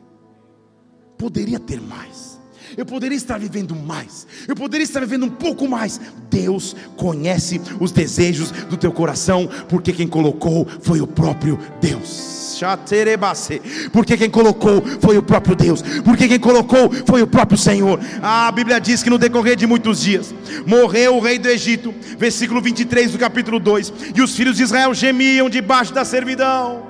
[1.17, 2.36] Poderia ter mais
[2.75, 5.99] eu poderia estar vivendo mais, eu poderia estar vivendo um pouco mais.
[6.29, 12.37] Deus conhece os desejos do teu coração, porque quem colocou foi o próprio Deus.
[13.91, 17.99] Porque quem colocou foi o próprio Deus, porque quem colocou foi o próprio Senhor.
[18.21, 20.33] a Bíblia diz que no decorrer de muitos dias
[20.65, 24.93] morreu o rei do Egito, versículo 23 do capítulo 2, e os filhos de Israel
[24.93, 26.86] gemiam debaixo da servidão.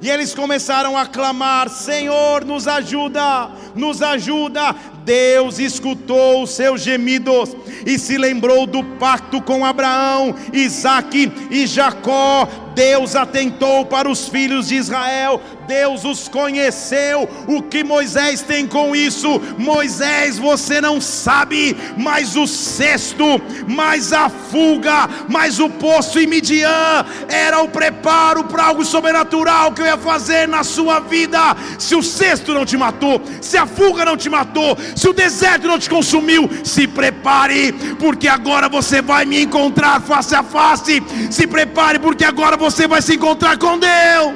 [0.00, 4.74] E eles começaram a clamar: Senhor, nos ajuda, nos ajuda.
[5.04, 7.56] Deus escutou os seus gemidos
[7.86, 12.67] e se lembrou do pacto com Abraão, Isaque e Jacó.
[12.78, 17.28] Deus atentou para os filhos de Israel, Deus os conheceu.
[17.48, 19.40] O que Moisés tem com isso?
[19.58, 27.04] Moisés, você não sabe, mas o cesto, mais a fuga, mais o poço em Midian
[27.28, 31.56] era o preparo para algo sobrenatural que eu ia fazer na sua vida.
[31.80, 35.66] Se o cesto não te matou, se a fuga não te matou, se o deserto
[35.66, 41.02] não te consumiu, se prepare, porque agora você vai me encontrar face a face.
[41.28, 44.34] Se prepare, porque agora você vai se encontrar com Deus.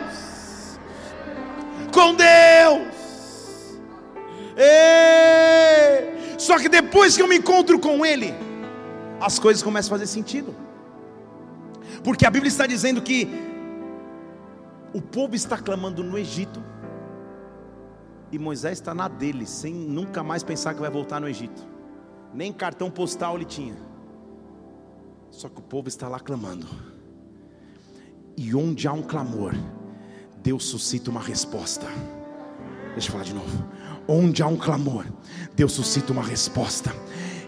[1.93, 2.89] Com Deus.
[4.57, 6.39] Ei!
[6.39, 8.35] Só que depois que eu me encontro com Ele,
[9.21, 10.55] as coisas começam a fazer sentido.
[12.03, 13.29] Porque a Bíblia está dizendo que
[14.93, 16.63] o povo está clamando no Egito,
[18.31, 21.67] e Moisés está na dele, sem nunca mais pensar que vai voltar no Egito.
[22.33, 23.77] Nem cartão postal ele tinha.
[25.31, 26.67] Só que o povo está lá clamando.
[28.37, 29.55] E onde há um clamor,
[30.43, 31.87] Deus suscita uma resposta.
[32.93, 33.65] Deixa eu falar de novo.
[34.09, 35.07] Onde há um clamor,
[35.55, 36.95] Deus suscita uma resposta.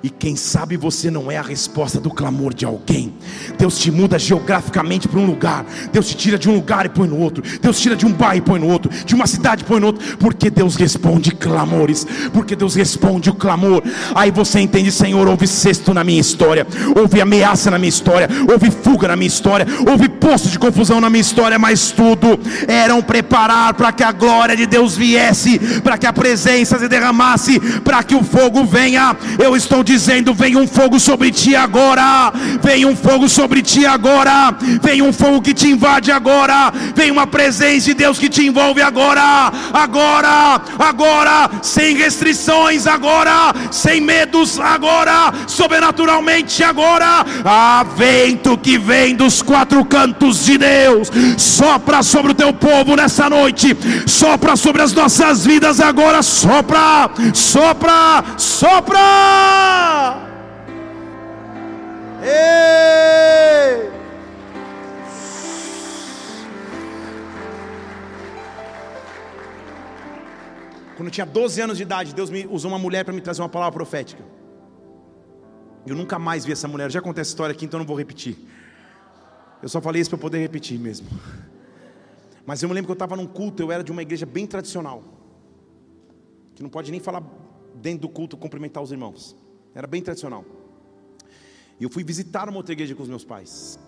[0.05, 3.15] E quem sabe você não é a resposta do clamor de alguém.
[3.57, 5.65] Deus te muda geograficamente para um lugar.
[5.91, 7.43] Deus te tira de um lugar e põe no outro.
[7.59, 8.93] Deus tira de um bairro e põe no outro.
[9.07, 10.19] De uma cidade e põe no outro.
[10.19, 12.07] Porque Deus responde clamores.
[12.35, 13.83] Porque Deus responde o clamor.
[14.15, 16.67] Aí você entende, Senhor, houve cesto na minha história.
[16.95, 18.29] Houve ameaça na minha história.
[18.53, 19.67] Houve fuga na minha história.
[19.91, 21.59] Houve posto de confusão na minha história.
[21.59, 22.39] Mas tudo
[22.69, 25.59] eram preparar para que a glória de Deus viesse.
[25.81, 27.59] Para que a presença se derramasse.
[27.81, 29.17] Para que o fogo venha.
[29.43, 33.87] Eu estou dizendo dizendo: Vem um fogo sobre ti agora, vem um fogo sobre ti
[33.87, 38.45] agora, vem um fogo que te invade agora, vem uma presença de Deus que te
[38.45, 47.25] envolve agora, agora, agora, sem restrições, agora, sem medos, agora, sobrenaturalmente agora.
[47.45, 53.31] Há vento que vem dos quatro cantos de Deus, sopra sobre o teu povo nessa
[53.31, 53.77] noite,
[54.07, 59.54] sopra sobre as nossas vidas agora, sopra, sopra, sopra.
[71.05, 73.43] Quando eu tinha 12 anos de idade, Deus me usou uma mulher para me trazer
[73.43, 74.25] uma palavra profética.
[75.87, 76.87] Eu nunca mais vi essa mulher.
[76.87, 78.39] Eu já contei essa história aqui, então não vou repetir.
[79.63, 81.07] Eu só falei isso para poder repetir mesmo.
[82.47, 84.47] Mas eu me lembro que eu estava num culto, eu era de uma igreja bem
[84.47, 85.05] tradicional.
[86.55, 87.23] Que não pode nem falar
[87.75, 89.37] dentro do culto cumprimentar os irmãos.
[89.75, 90.43] Era bem tradicional.
[91.79, 93.79] E eu fui visitar uma outra igreja com os meus pais.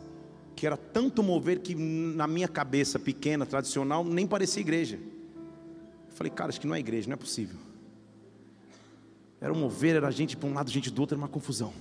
[0.55, 4.99] Que era tanto mover que na minha cabeça pequena, tradicional, nem parecia igreja.
[6.17, 7.59] Falei, cara, acho que não é igreja, não é possível.
[9.39, 11.75] Era um mover, era gente para um lado, gente do outro, era uma confusão.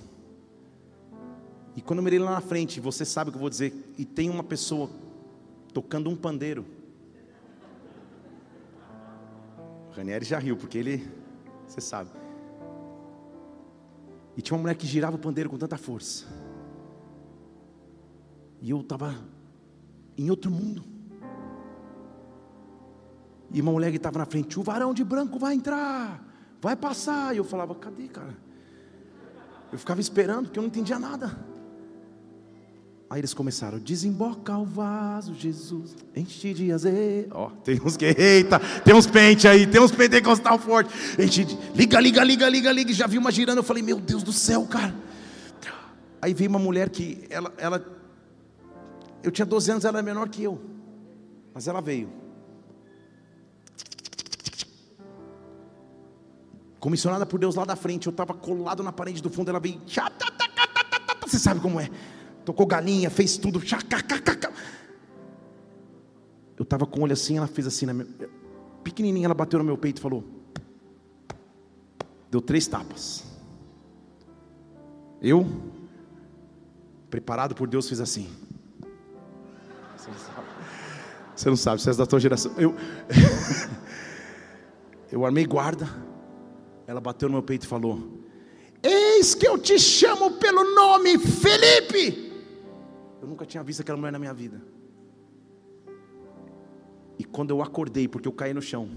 [1.74, 4.04] E quando eu mirei lá na frente, você sabe o que eu vou dizer, e
[4.04, 4.90] tem uma pessoa
[5.72, 6.66] tocando um pandeiro.
[9.90, 11.10] O Ranieri já riu, porque ele,
[11.66, 12.10] você sabe.
[14.36, 16.26] E tinha uma mulher que girava o pandeiro com tanta força.
[18.60, 19.14] E eu estava
[20.18, 20.95] em outro mundo.
[23.50, 26.22] E uma mulher que estava na frente, o varão de branco vai entrar,
[26.60, 27.34] vai passar.
[27.34, 28.36] E eu falava, cadê, cara?
[29.72, 31.36] Eu ficava esperando, porque eu não entendia nada.
[33.08, 37.28] Aí eles começaram, desemboca o vaso, Jesus, enche de azeite.
[37.32, 40.92] Ó, tem uns que, eita, tem uns pente aí, tem uns pentecostal forte.
[41.16, 42.92] Enche de, liga, liga, liga, liga, liga.
[42.92, 44.92] Já vi uma girando, eu falei, meu Deus do céu, cara.
[46.20, 47.86] Aí veio uma mulher que, ela, ela,
[49.22, 50.60] eu tinha 12 anos, ela era menor que eu.
[51.54, 52.25] Mas ela veio.
[56.78, 59.80] Comissionada por Deus lá da frente, eu estava colado na parede do fundo, ela veio.
[61.26, 61.90] Você sabe como é
[62.46, 63.60] tocou galinha, fez tudo.
[66.56, 68.06] Eu estava com o olho assim, ela fez assim, na minha...
[68.82, 70.24] pequenininha, ela bateu no meu peito e falou:
[72.30, 73.24] deu três tapas.
[75.20, 75.44] Eu,
[77.10, 78.30] preparado por Deus, fiz assim.
[81.34, 82.52] Você não sabe, você é da tua geração.
[82.56, 82.74] Eu,
[85.10, 85.86] eu armei guarda.
[86.86, 88.00] Ela bateu no meu peito e falou:
[88.82, 92.32] Eis que eu te chamo pelo nome Felipe.
[93.20, 94.62] Eu nunca tinha visto aquela mulher na minha vida.
[97.18, 98.90] E quando eu acordei, porque eu caí no chão,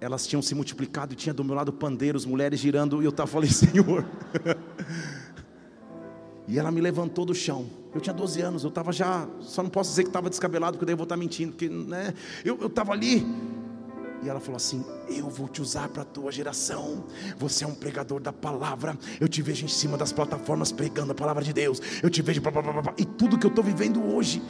[0.00, 3.30] elas tinham se multiplicado e tinha do meu lado pandeiros, mulheres girando, e eu estava
[3.30, 4.06] falei, Senhor.
[6.48, 7.66] e ela me levantou do chão.
[7.92, 10.86] Eu tinha 12 anos, eu estava já, só não posso dizer que estava descabelado, porque
[10.86, 12.14] daí eu vou estar mentindo, porque né,
[12.44, 13.26] eu estava ali
[14.22, 17.04] e ela falou assim: Eu vou te usar para a tua geração.
[17.38, 18.96] Você é um pregador da palavra.
[19.20, 21.80] Eu te vejo em cima das plataformas pregando a palavra de Deus.
[22.02, 22.40] Eu te vejo.
[22.40, 24.42] Blá, blá, blá, e tudo que eu estou vivendo hoje.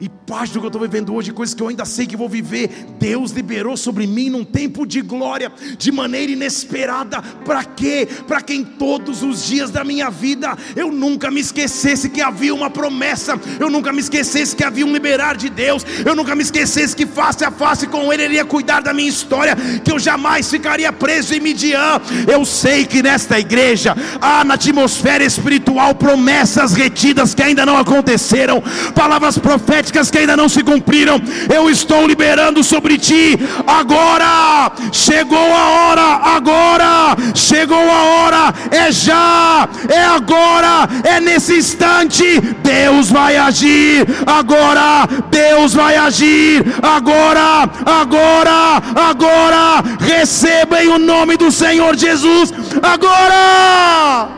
[0.00, 2.28] E parte do que eu estou vivendo hoje, coisas que eu ainda sei que vou
[2.28, 7.22] viver, Deus liberou sobre mim num tempo de glória, de maneira inesperada.
[7.46, 8.06] Para quê?
[8.26, 12.54] Para que em todos os dias da minha vida eu nunca me esquecesse que havia
[12.54, 16.42] uma promessa, eu nunca me esquecesse que havia um liberar de Deus, eu nunca me
[16.42, 19.98] esquecesse que face a face com Ele Ele ia cuidar da minha história, que eu
[19.98, 22.02] jamais ficaria preso em Midian.
[22.30, 28.62] Eu sei que nesta igreja há na atmosfera espiritual promessas retidas que ainda não aconteceram,
[28.94, 31.20] palavras proféticas que ainda não se cumpriram.
[31.52, 34.72] Eu estou liberando sobre ti agora.
[34.92, 37.16] Chegou a hora, agora.
[37.34, 42.40] Chegou a hora, é já, é agora, é nesse instante.
[42.62, 45.08] Deus vai agir agora.
[45.30, 49.82] Deus vai agir agora, agora, agora.
[50.00, 52.52] Receba o nome do Senhor Jesus
[52.82, 54.28] agora.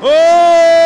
[0.00, 0.78] Oh!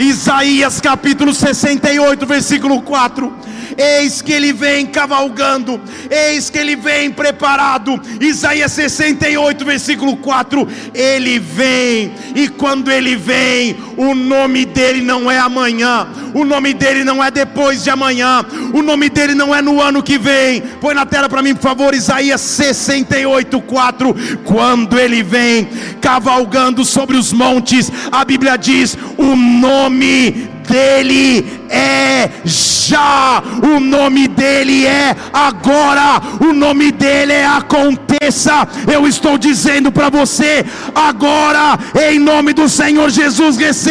[0.00, 3.30] Isaías capítulo 68, versículo 4.
[3.76, 5.78] Eis que ele vem cavalgando,
[6.10, 8.00] eis que ele vem preparado.
[8.18, 10.66] Isaías 68, versículo 4.
[10.94, 17.04] Ele vem, e quando ele vem, o nome dele não é amanhã, o nome dele
[17.04, 18.42] não é depois de amanhã,
[18.72, 20.62] o nome dele não é no ano que vem.
[20.80, 24.16] Põe na tela para mim, por favor, Isaías 68, 4.
[24.42, 25.68] Quando ele vem
[26.00, 34.86] cavalgando sobre os montes, a Bíblia diz: o nome dele é já, o nome dele
[34.86, 38.66] é agora, o nome dele é aconteça.
[38.90, 41.78] Eu estou dizendo para você agora,
[42.08, 43.89] em nome do Senhor Jesus, receba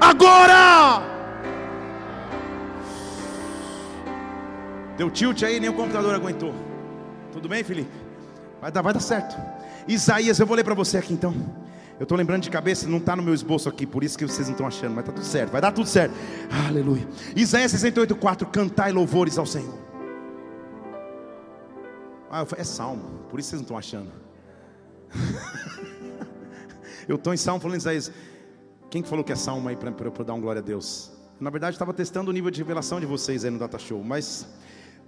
[0.00, 1.02] agora.
[4.96, 6.54] Deu tilt aí, nem o computador aguentou.
[7.32, 7.90] Tudo bem, Felipe?
[8.60, 9.36] Vai dar, vai dar certo.
[9.86, 11.34] Isaías, eu vou ler para você aqui então.
[11.98, 14.48] Eu estou lembrando de cabeça, não está no meu esboço aqui, por isso que vocês
[14.48, 16.14] não estão achando, mas está tudo certo, vai dar tudo certo.
[16.68, 17.06] Aleluia.
[17.34, 19.78] Isaías 68,4: Cantai louvores ao Senhor.
[22.30, 24.12] Ah, é salmo, por isso vocês não estão achando.
[27.08, 28.12] eu estou em salmo falando Isaías.
[28.96, 31.12] Quem que falou que é salmo aí para eu dar um glória a Deus?
[31.38, 34.48] Na verdade, estava testando o nível de revelação de vocês aí no Data Show, mas.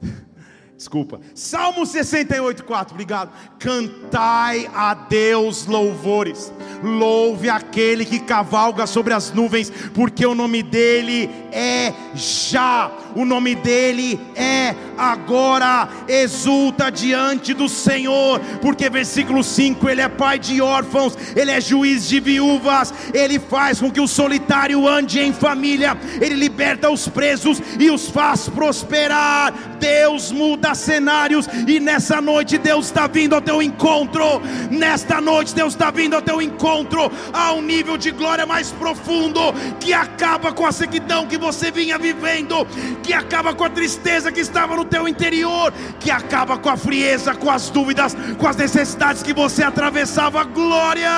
[0.76, 1.22] Desculpa.
[1.34, 2.92] Salmo 68, 4.
[2.92, 3.32] Obrigado.
[3.58, 6.52] Cantai a Deus louvores.
[6.82, 12.92] Louve aquele que cavalga sobre as nuvens, porque o nome dele é já.
[13.18, 15.88] O nome dele é agora.
[16.06, 22.08] Exulta diante do Senhor, porque versículo 5, ele é pai de órfãos, ele é juiz
[22.08, 27.60] de viúvas, ele faz com que o solitário ande em família, ele liberta os presos
[27.78, 29.52] e os faz prosperar.
[29.80, 34.40] Deus muda cenários, e nessa noite Deus está vindo ao teu encontro.
[34.70, 39.40] Nesta noite Deus está vindo ao teu encontro a um nível de glória mais profundo
[39.80, 42.66] que acaba com a sequidão que você vinha vivendo,
[43.02, 47.34] que acaba com a tristeza que estava no teu interior, que acaba com a frieza,
[47.34, 50.44] com as dúvidas, com as necessidades que você atravessava.
[50.44, 51.10] Glória!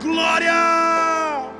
[0.00, 1.50] Glória!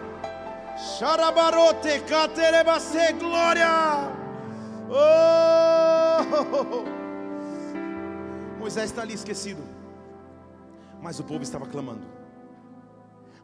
[0.77, 4.11] Xarabarote, caterebase, glória!
[4.91, 6.85] Oh!
[8.59, 9.63] Moisés está ali esquecido,
[11.01, 12.07] mas o povo estava clamando.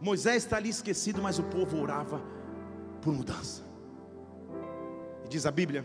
[0.01, 2.21] Moisés está ali esquecido, mas o povo orava
[3.01, 3.64] por mudança.
[5.25, 5.85] E diz a Bíblia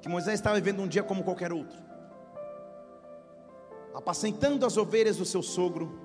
[0.00, 1.78] que Moisés estava vivendo um dia como qualquer outro,
[3.94, 5.98] apacentando as ovelhas do seu sogro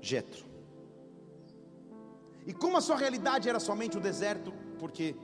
[0.00, 0.46] Jetro.
[2.46, 5.14] E como a sua realidade era somente o deserto, porque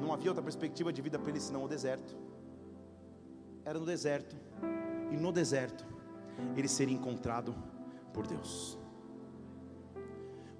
[0.00, 2.14] não havia outra perspectiva de vida para ele senão o deserto.
[3.64, 4.36] Era no deserto,
[5.10, 5.86] e no deserto
[6.56, 7.54] ele seria encontrado
[8.12, 8.78] por Deus.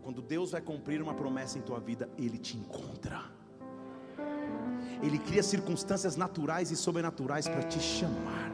[0.02, 3.39] Quando Deus vai cumprir uma promessa em tua vida, Ele te encontra.
[5.03, 8.51] Ele cria circunstâncias naturais e sobrenaturais para te chamar.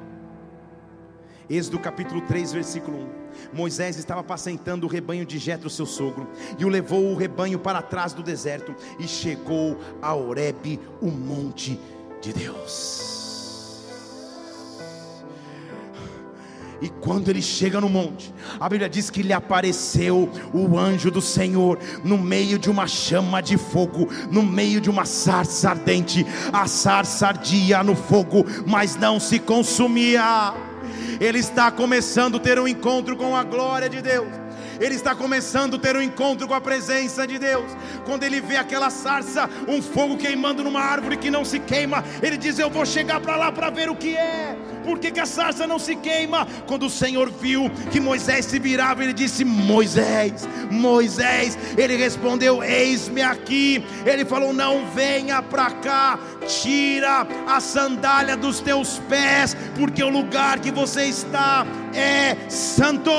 [1.48, 2.98] Êxodo capítulo 3, versículo
[3.52, 3.56] 1.
[3.56, 6.28] Moisés estava apacentando o rebanho de Jetro, seu sogro,
[6.58, 11.78] e o levou o rebanho para trás do deserto e chegou a Horebe, o monte
[12.20, 13.15] de Deus.
[16.80, 21.22] E quando ele chega no monte, a Bíblia diz que lhe apareceu o anjo do
[21.22, 26.26] Senhor no meio de uma chama de fogo, no meio de uma sarça ardente.
[26.52, 30.52] A sarça ardia no fogo, mas não se consumia.
[31.18, 34.28] Ele está começando a ter um encontro com a glória de Deus.
[34.78, 37.64] Ele está começando a ter um encontro com a presença de Deus.
[38.04, 42.36] Quando ele vê aquela sarça, um fogo queimando numa árvore que não se queima, ele
[42.36, 44.56] diz: Eu vou chegar para lá para ver o que é.
[44.86, 46.46] Por que, que, a sarça não se queima?
[46.68, 51.58] Quando o Senhor viu que Moisés se virava, ele disse: Moisés, Moisés.
[51.76, 53.84] Ele respondeu: Eis-me aqui.
[54.06, 60.60] Ele falou: Não venha para cá, tira a sandália dos teus pés, porque o lugar
[60.60, 63.10] que você está é santo.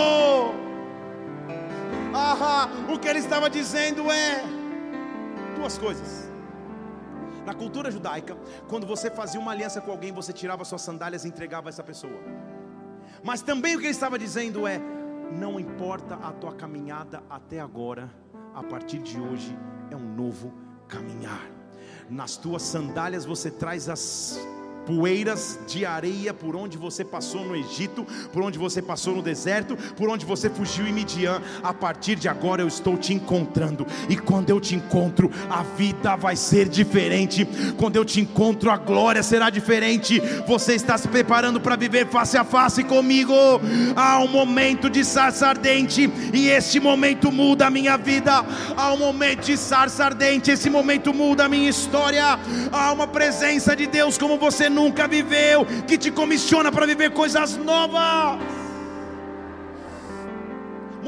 [2.14, 4.42] Ah, o que ele estava dizendo é
[5.58, 6.27] duas coisas.
[7.48, 8.36] Na cultura judaica,
[8.68, 11.82] quando você fazia uma aliança com alguém, você tirava suas sandálias e entregava a essa
[11.82, 12.20] pessoa.
[13.24, 14.82] Mas também o que ele estava dizendo é:
[15.32, 18.12] não importa a tua caminhada até agora,
[18.54, 19.58] a partir de hoje
[19.90, 20.54] é um novo
[20.90, 21.50] caminhar.
[22.10, 24.38] Nas tuas sandálias você traz as
[24.88, 29.76] poeiras de areia por onde você passou no Egito, por onde você passou no deserto,
[29.98, 31.42] por onde você fugiu em Midian.
[31.62, 36.16] A partir de agora eu estou te encontrando, e quando eu te encontro, a vida
[36.16, 37.46] vai ser diferente.
[37.78, 40.22] Quando eu te encontro, a glória será diferente.
[40.48, 43.34] Você está se preparando para viver face a face comigo.
[43.94, 48.46] Há um momento de sarça ardente, e este momento muda a minha vida.
[48.78, 52.40] Há um momento de sarça ardente, esse momento muda a minha história.
[52.72, 57.58] Há uma presença de Deus como você nunca viveu, que te comissiona para viver coisas
[57.72, 58.40] novas.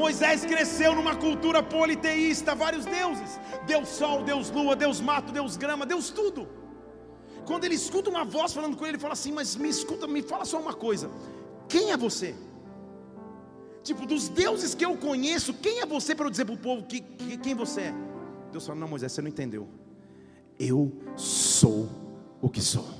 [0.02, 3.30] Moisés cresceu numa cultura politeísta, vários deuses:
[3.72, 6.42] Deus Sol, Deus Lua, Deus Mato, Deus Grama, Deus tudo.
[7.48, 10.22] Quando ele escuta uma voz falando com ele, ele fala assim: Mas me escuta, me
[10.32, 11.10] fala só uma coisa:
[11.72, 12.30] quem é você?
[13.82, 16.82] Tipo, dos deuses que eu conheço, quem é você para eu dizer para o povo
[16.90, 17.94] que, que, quem você é?
[18.52, 19.68] Deus fala: Não, Moisés, você não entendeu.
[20.58, 21.88] Eu sou
[22.40, 22.99] o que sou.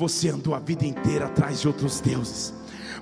[0.00, 2.54] Você andou a vida inteira atrás de outros deuses.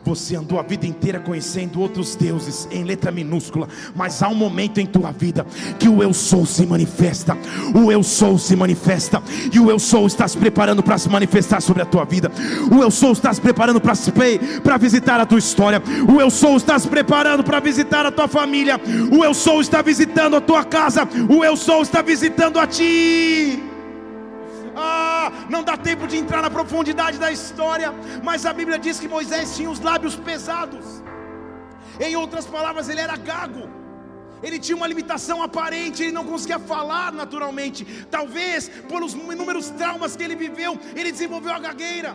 [0.05, 4.79] Você andou a vida inteira conhecendo outros deuses em letra minúscula, mas há um momento
[4.79, 5.47] em tua vida
[5.79, 7.39] que o eu sou se manifesta.
[7.73, 9.23] O eu sou se manifesta
[9.53, 12.33] e o eu sou está se preparando para se manifestar sobre a tua vida.
[12.69, 13.95] O eu sou está se preparando para
[14.65, 15.81] para visitar a tua história.
[16.13, 18.81] O eu sou está se preparando para visitar a tua família.
[19.17, 21.09] O eu sou está visitando a tua casa.
[21.29, 23.78] O eu sou está visitando a ti.
[25.49, 29.57] Não dá tempo de entrar na profundidade da história, mas a Bíblia diz que Moisés
[29.57, 31.03] tinha os lábios pesados.
[32.01, 33.69] Em outras palavras, ele era gago.
[34.43, 37.85] Ele tinha uma limitação aparente, ele não conseguia falar naturalmente.
[38.11, 42.13] Talvez pelos inúmeros traumas que ele viveu, ele desenvolveu a gagueira.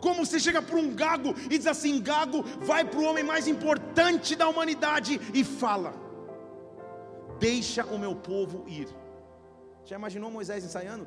[0.00, 3.46] Como você chega para um gago e diz assim: Gago, vai para o homem mais
[3.46, 5.94] importante da humanidade e fala:
[7.38, 8.88] Deixa o meu povo ir.
[9.90, 11.04] Já imaginou Moisés ensaiando?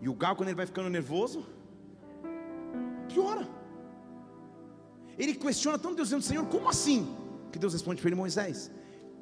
[0.00, 1.44] E o galo, quando ele vai ficando nervoso,
[3.12, 3.46] piora.
[5.18, 7.14] Ele questiona tanto Deus, dizendo: Senhor, como assim?
[7.52, 8.70] Que Deus responde para ele: Moisés,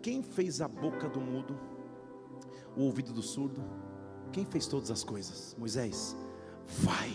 [0.01, 1.59] quem fez a boca do mudo,
[2.77, 3.65] o ouvido do surdo?
[4.31, 5.57] Quem fez todas as coisas?
[5.59, 6.17] Moisés,
[6.69, 7.13] vai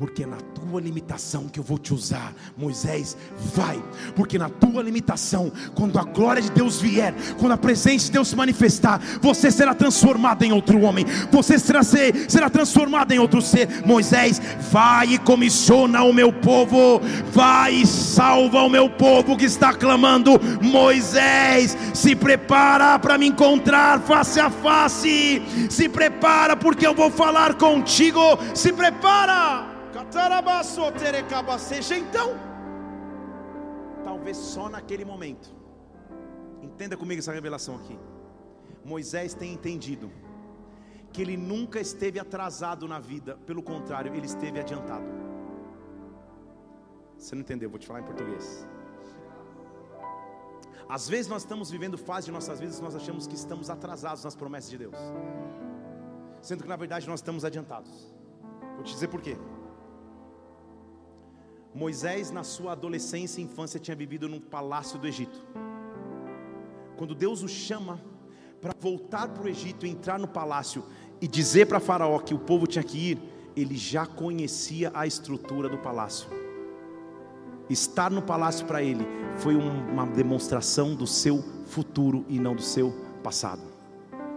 [0.00, 2.32] porque na tua limitação que eu vou te usar.
[2.56, 3.18] Moisés,
[3.54, 3.78] vai,
[4.16, 8.28] porque na tua limitação, quando a glória de Deus vier, quando a presença de Deus
[8.28, 13.42] se manifestar, você será transformado em outro homem, você será, ser, será transformado em outro
[13.42, 13.84] ser.
[13.84, 14.40] Moisés,
[14.70, 20.40] vai e comissiona o meu povo, vai e salva o meu povo que está clamando.
[20.62, 27.52] Moisés, se prepara para me encontrar face a face, se prepara, porque eu vou falar
[27.56, 28.38] contigo.
[28.54, 29.68] Se prepara.
[31.58, 32.30] Seja então,
[34.02, 35.54] talvez só naquele momento,
[36.60, 37.98] entenda comigo essa revelação aqui.
[38.84, 40.10] Moisés tem entendido
[41.12, 45.06] que ele nunca esteve atrasado na vida, pelo contrário, ele esteve adiantado.
[47.16, 47.68] Você não entendeu?
[47.68, 48.66] Vou te falar em português.
[50.88, 54.34] Às vezes nós estamos vivendo fase de nossas vidas nós achamos que estamos atrasados nas
[54.34, 54.96] promessas de Deus,
[56.42, 58.12] sendo que na verdade nós estamos adiantados.
[58.74, 59.36] Vou te dizer por quê.
[61.74, 65.40] Moisés, na sua adolescência e infância, tinha vivido num palácio do Egito.
[66.96, 68.00] Quando Deus o chama
[68.60, 70.84] para voltar para o Egito, entrar no palácio
[71.20, 73.18] e dizer para Faraó que o povo tinha que ir,
[73.56, 76.28] ele já conhecia a estrutura do palácio.
[77.68, 79.06] Estar no palácio para ele
[79.36, 82.92] foi uma demonstração do seu futuro e não do seu
[83.22, 83.69] passado.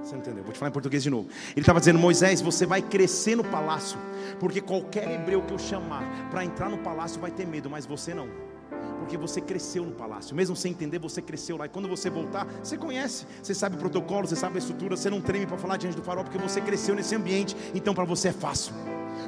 [0.04, 0.44] Você não entendeu?
[0.44, 1.30] Vou te falar em português de novo.
[1.52, 3.98] Ele estava dizendo: Moisés, você vai crescer no palácio,
[4.40, 8.14] porque qualquer hebreu que eu chamar para entrar no palácio vai ter medo, mas você
[8.14, 8.28] não.
[9.00, 11.66] Porque você cresceu no palácio, mesmo sem entender, você cresceu lá.
[11.66, 15.10] E quando você voltar, você conhece, você sabe o protocolo, você sabe a estrutura, você
[15.10, 18.30] não treme para falar diante do farol, porque você cresceu nesse ambiente, então para você
[18.30, 18.74] é fácil.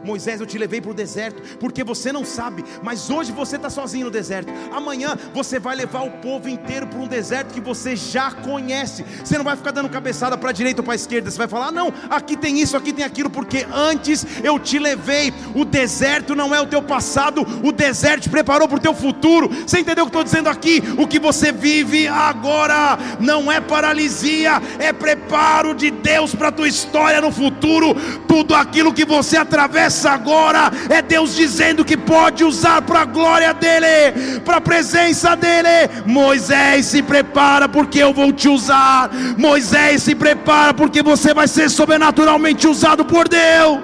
[0.04, 3.70] Moisés, eu te levei para o deserto, porque você não sabe, mas hoje você está
[3.70, 4.52] sozinho no deserto.
[4.72, 9.04] Amanhã você vai levar o povo inteiro para um deserto que você já conhece.
[9.24, 11.30] Você não vai ficar dando cabeçada para a direita ou para a esquerda.
[11.30, 15.34] Você vai falar: não, aqui tem isso, aqui tem aquilo, porque antes eu te levei.
[15.54, 19.50] O deserto não é o teu passado, o deserto te preparou para o teu futuro.
[19.50, 20.82] Você entendeu o que estou dizendo aqui?
[20.98, 26.68] O que você vive agora não é paralisia, é preparo de Deus para a tua
[26.68, 27.96] história no futuro.
[28.28, 33.06] Tudo aquilo que você atravessa essa agora é Deus dizendo que pode usar para a
[33.06, 35.90] glória dEle, para a presença dEle.
[36.06, 39.10] Moisés se prepara porque eu vou te usar.
[39.38, 43.80] Moisés se prepara porque você vai ser sobrenaturalmente usado por Deus.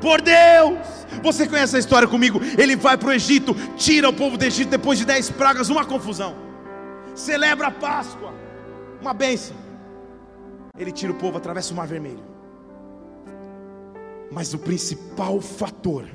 [0.00, 0.78] Por Deus.
[1.22, 2.40] Você conhece a história comigo?
[2.56, 5.84] Ele vai para o Egito, tira o povo do Egito depois de dez pragas, uma
[5.84, 6.34] confusão.
[7.14, 8.32] Celebra a Páscoa,
[9.00, 9.54] uma bênção.
[10.78, 12.29] Ele tira o povo, atravessa o Mar Vermelho.
[14.30, 16.06] Mas o principal fator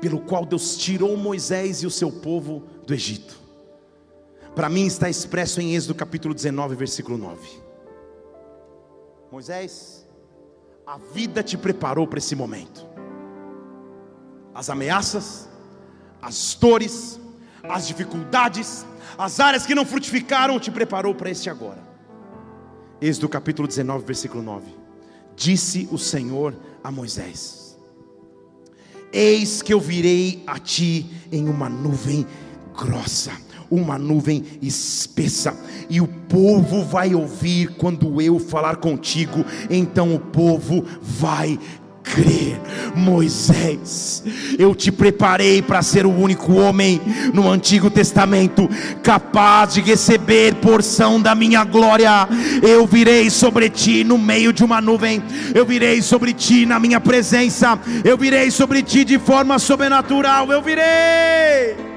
[0.00, 3.38] pelo qual Deus tirou Moisés e o seu povo do Egito,
[4.54, 7.48] para mim está expresso em Êxodo capítulo 19, versículo 9.
[9.30, 10.06] Moisés,
[10.86, 12.86] a vida te preparou para esse momento.
[14.52, 15.48] As ameaças,
[16.20, 17.18] as dores,
[17.62, 18.84] as dificuldades,
[19.16, 21.82] as áreas que não frutificaram te preparou para este agora.
[23.00, 24.81] Êxodo capítulo 19, versículo 9.
[25.36, 27.78] Disse o Senhor a Moisés:
[29.12, 32.26] Eis que eu virei a ti em uma nuvem
[32.74, 33.32] grossa,
[33.70, 35.56] uma nuvem espessa,
[35.88, 41.58] e o povo vai ouvir quando eu falar contigo, então o povo vai
[42.12, 42.60] crer.
[42.94, 44.22] Moisés,
[44.58, 47.00] eu te preparei para ser o único homem
[47.32, 48.68] no Antigo Testamento
[49.02, 52.28] capaz de receber porção da minha glória.
[52.62, 55.22] Eu virei sobre ti no meio de uma nuvem,
[55.54, 60.52] eu virei sobre ti na minha presença, eu virei sobre ti de forma sobrenatural.
[60.52, 61.91] Eu virei.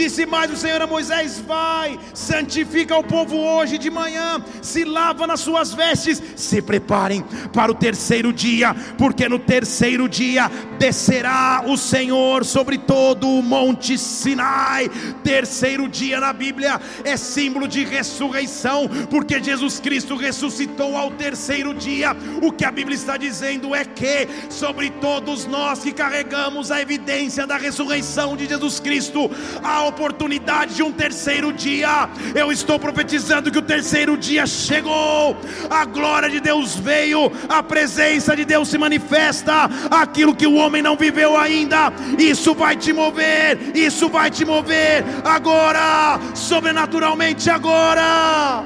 [0.00, 5.26] Disse mais o Senhor a Moisés: Vai, santifica o povo hoje de manhã, se lava
[5.26, 7.22] nas suas vestes, se preparem
[7.52, 13.98] para o terceiro dia, porque no terceiro dia descerá o Senhor sobre todo o monte
[13.98, 14.88] Sinai.
[15.22, 22.16] Terceiro dia na Bíblia é símbolo de ressurreição, porque Jesus Cristo ressuscitou ao terceiro dia.
[22.40, 27.46] O que a Bíblia está dizendo é que sobre todos nós que carregamos a evidência
[27.46, 29.30] da ressurreição de Jesus Cristo,
[29.62, 32.08] há a oportunidade de um terceiro dia.
[32.34, 35.36] Eu estou profetizando que o terceiro dia chegou,
[35.68, 40.80] a glória de Deus veio, a presença de Deus se manifesta, aquilo que o homem
[40.80, 48.64] não viveu ainda, isso vai te mover, isso vai te mover agora, sobrenaturalmente agora.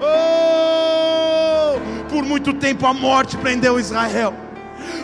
[0.00, 4.34] Oh, por muito tempo a morte prendeu Israel.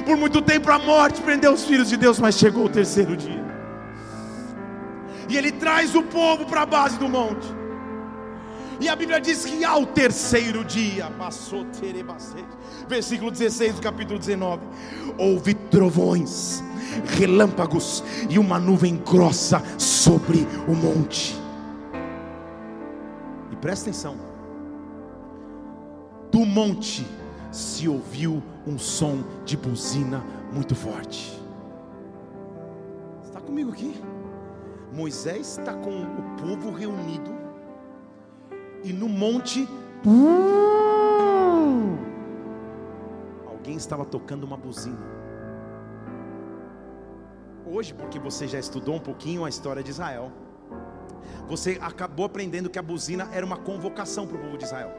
[0.04, 3.49] Por muito tempo a morte prendeu os filhos de Deus, mas chegou o terceiro dia
[5.30, 7.46] e ele traz o povo para a base do monte.
[8.80, 11.64] E a Bíblia diz que ao terceiro dia, passou
[12.88, 14.60] versículo 16 do capítulo 19:
[15.16, 16.62] houve trovões,
[17.16, 21.38] relâmpagos e uma nuvem grossa sobre o monte.
[23.52, 24.16] E presta atenção:
[26.32, 27.06] do monte
[27.52, 31.38] se ouviu um som de buzina muito forte.
[33.24, 33.94] Está comigo aqui?
[34.92, 37.30] Moisés está com o povo reunido
[38.82, 39.68] e no monte
[43.46, 44.98] alguém estava tocando uma buzina.
[47.66, 50.32] Hoje, porque você já estudou um pouquinho a história de Israel,
[51.48, 54.92] você acabou aprendendo que a buzina era uma convocação para o povo de Israel.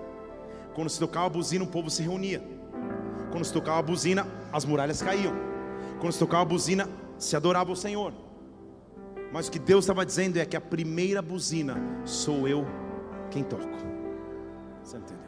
[0.73, 2.41] Quando se tocava a buzina, o povo se reunia.
[3.29, 5.33] Quando se tocava a buzina, as muralhas caíam.
[5.99, 6.87] Quando se tocava a buzina,
[7.17, 8.13] se adorava o Senhor.
[9.32, 12.65] Mas o que Deus estava dizendo é que a primeira buzina sou eu
[13.29, 13.63] quem toco.
[14.84, 15.21] Você entendeu?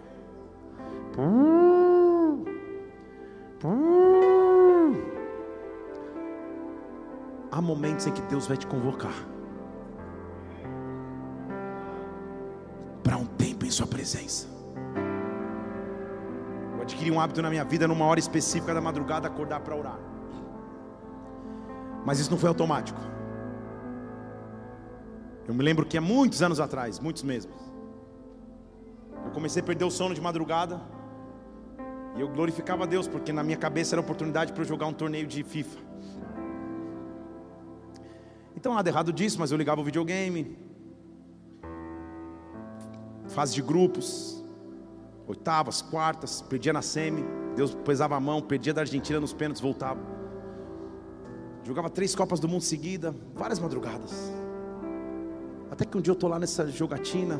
[7.49, 9.13] Há momentos em que Deus vai te convocar
[13.01, 14.47] para um tempo em Sua presença.
[16.75, 19.99] Eu adquiri um hábito na minha vida, numa hora específica da madrugada, acordar para orar.
[22.05, 23.12] Mas isso não foi automático.
[25.47, 27.55] Eu me lembro que há muitos anos atrás, muitos mesmos,
[29.25, 30.81] eu comecei a perder o sono de madrugada.
[32.15, 34.93] E eu glorificava a Deus, porque na minha cabeça era oportunidade para eu jogar um
[34.93, 35.79] torneio de FIFA.
[38.55, 40.57] Então nada errado disso, mas eu ligava o videogame.
[43.27, 44.43] Fase de grupos,
[45.27, 47.23] oitavas, quartas, perdia na semi.
[47.55, 49.99] Deus pesava a mão, perdia da Argentina nos pênaltis, voltava.
[51.63, 54.42] Jogava três Copas do Mundo seguida, várias madrugadas.
[55.73, 57.39] Até que um dia eu estou lá nessa jogatina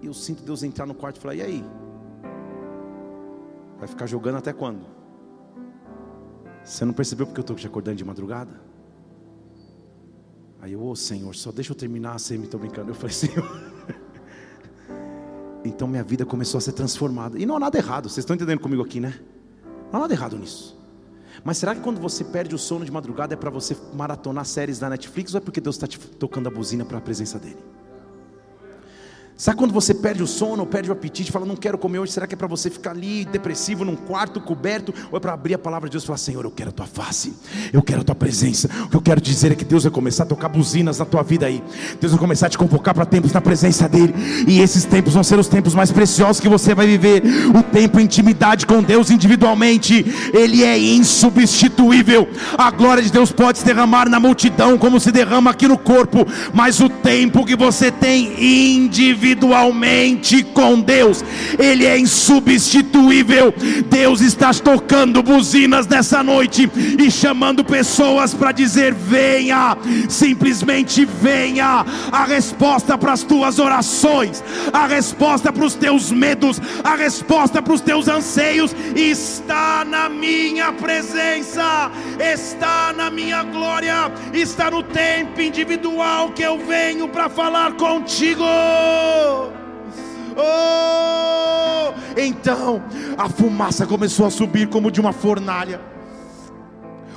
[0.00, 1.64] e eu sinto Deus entrar no quarto e falar: E aí?
[3.76, 4.86] Vai ficar jogando até quando?
[6.62, 8.60] Você não percebeu porque eu estou te acordando de madrugada?
[10.60, 12.92] Aí eu, ô oh, Senhor, só deixa eu terminar, você me estou brincando.
[12.92, 13.50] Eu falei, Senhor.
[15.64, 17.36] então minha vida começou a ser transformada.
[17.36, 19.18] E não há nada errado, vocês estão entendendo comigo aqui, né?
[19.90, 20.77] Não há nada errado nisso.
[21.44, 24.78] Mas será que quando você perde o sono de madrugada é para você maratonar séries
[24.78, 27.58] da Netflix ou é porque Deus está te tocando a buzina para a presença dEle?
[29.38, 32.26] Sabe quando você perde o sono, perde o apetite, fala, não quero comer hoje, será
[32.26, 35.58] que é para você ficar ali depressivo num quarto coberto, ou é para abrir a
[35.58, 37.32] palavra de Deus e falar, Senhor, eu quero a tua face,
[37.72, 38.68] eu quero a tua presença.
[38.86, 41.22] O que eu quero dizer é que Deus vai começar a tocar buzinas na tua
[41.22, 41.62] vida aí.
[42.00, 44.12] Deus vai começar a te convocar para tempos na presença dEle.
[44.48, 47.22] E esses tempos vão ser os tempos mais preciosos que você vai viver.
[47.56, 52.28] O tempo intimidade com Deus individualmente, Ele é insubstituível.
[52.56, 56.26] A glória de Deus pode se derramar na multidão, como se derrama aqui no corpo,
[56.52, 61.24] mas o tempo que você tem individualmente individualmente com Deus,
[61.58, 63.52] Ele é insubstituível.
[63.86, 69.76] Deus está tocando buzinas nessa noite e chamando pessoas para dizer: venha,
[70.08, 71.84] simplesmente venha.
[72.10, 77.74] A resposta para as tuas orações, a resposta para os teus medos, a resposta para
[77.74, 86.30] os teus anseios está na minha presença, está na minha glória, está no tempo individual
[86.30, 88.44] que eu venho para falar contigo.
[90.36, 91.92] Oh!
[92.16, 92.82] Então
[93.16, 95.80] a fumaça começou a subir como de uma fornalha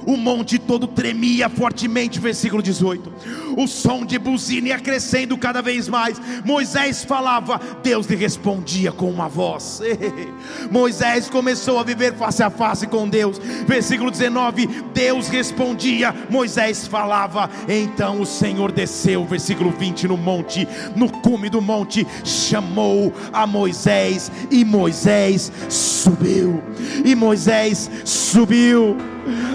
[0.06, 3.14] o monte todo tremia fortemente, versículo 18.
[3.58, 6.20] O som de buzina ia crescendo cada vez mais.
[6.44, 9.82] Moisés falava, Deus lhe respondia com uma voz.
[10.72, 13.40] Moisés começou a viver face a face com Deus.
[13.68, 17.50] Versículo 19: Deus respondia, Moisés falava.
[17.68, 24.32] Então o Senhor desceu, versículo 20, no monte, no cume do monte, chamou a Moisés,
[24.50, 26.62] e Moisés subiu.
[27.04, 28.98] E Moisés subiu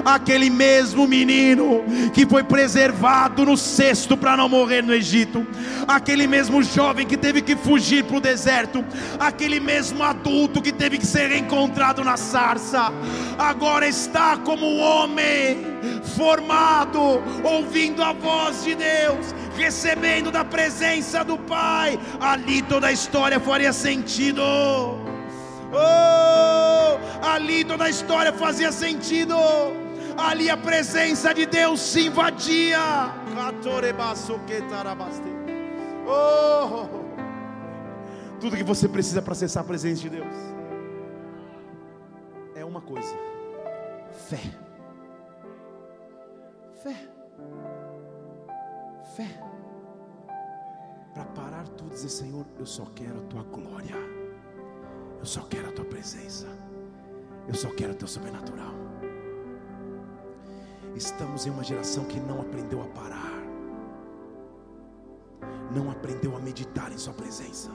[0.05, 1.83] aquele mesmo menino
[2.13, 5.47] que foi preservado no cesto para não morrer no Egito,
[5.87, 8.85] aquele mesmo jovem que teve que fugir para o deserto,
[9.19, 12.93] aquele mesmo adulto que teve que ser encontrado na sarça,
[13.39, 15.59] agora está como homem
[16.17, 21.97] formado, ouvindo a voz de Deus, recebendo da presença do Pai.
[22.21, 24.43] Ali toda a história faria sentido.
[25.73, 29.37] Oh, ali toda a história fazia sentido.
[30.19, 33.13] Ali a presença de Deus se invadia.
[36.09, 36.87] Oh,
[38.41, 40.35] tudo que você precisa para acessar a presença de Deus
[42.55, 43.15] é uma coisa:
[44.29, 44.41] fé.
[46.83, 46.97] Fé.
[49.17, 49.29] Fé.
[51.13, 53.97] Para parar tudo e dizer: Senhor, eu só quero a tua glória.
[55.19, 56.47] Eu só quero a tua presença.
[57.49, 58.86] Eu só quero o teu sobrenatural.
[60.97, 63.43] Estamos em uma geração que não aprendeu a parar,
[65.75, 67.71] não aprendeu a meditar em Sua presença,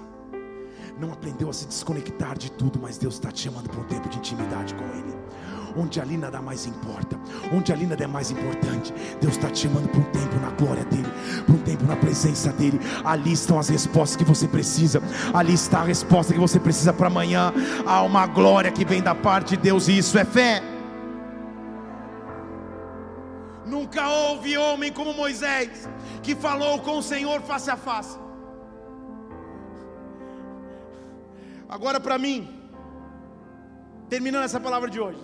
[0.99, 4.09] não aprendeu a se desconectar de tudo, mas Deus está te chamando para um tempo
[4.09, 5.21] de intimidade com Ele
[5.75, 7.17] onde ali nada mais importa,
[7.53, 8.93] onde ali nada é mais importante.
[9.21, 11.07] Deus está te chamando para um tempo na glória dEle,
[11.45, 12.79] para um tempo na presença dEle.
[13.05, 15.01] Ali estão as respostas que você precisa,
[15.33, 17.53] ali está a resposta que você precisa para amanhã.
[17.85, 20.80] Há uma glória que vem da parte de Deus, e isso é fé.
[23.73, 25.87] Nunca houve homem como Moisés
[26.23, 28.17] que falou com o Senhor face a face.
[31.75, 32.39] Agora, para mim,
[34.09, 35.23] terminando essa palavra de hoje,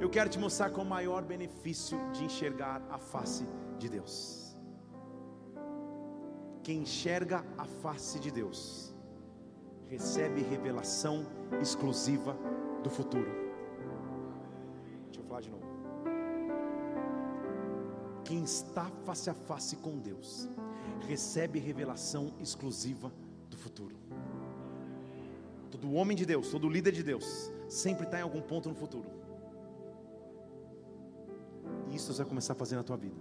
[0.00, 3.44] eu quero te mostrar qual o maior benefício de enxergar a face
[3.78, 4.14] de Deus.
[6.62, 8.94] Quem enxerga a face de Deus
[9.88, 11.26] recebe revelação
[11.60, 12.34] exclusiva
[12.82, 13.30] do futuro.
[15.06, 15.69] Deixa eu falar de novo.
[18.30, 20.48] Quem está face a face com Deus
[21.08, 23.10] recebe revelação exclusiva
[23.48, 23.96] do futuro.
[25.68, 29.10] Todo homem de Deus, todo líder de Deus, sempre está em algum ponto no futuro.
[31.90, 33.20] E isso você vai começar a fazer na tua vida.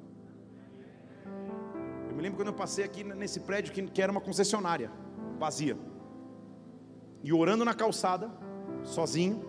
[2.07, 4.91] Eu me lembro quando eu passei aqui nesse prédio que, era uma concessionária,
[5.39, 5.75] vazia.
[7.23, 8.29] E orando na calçada,
[8.83, 9.43] sozinho,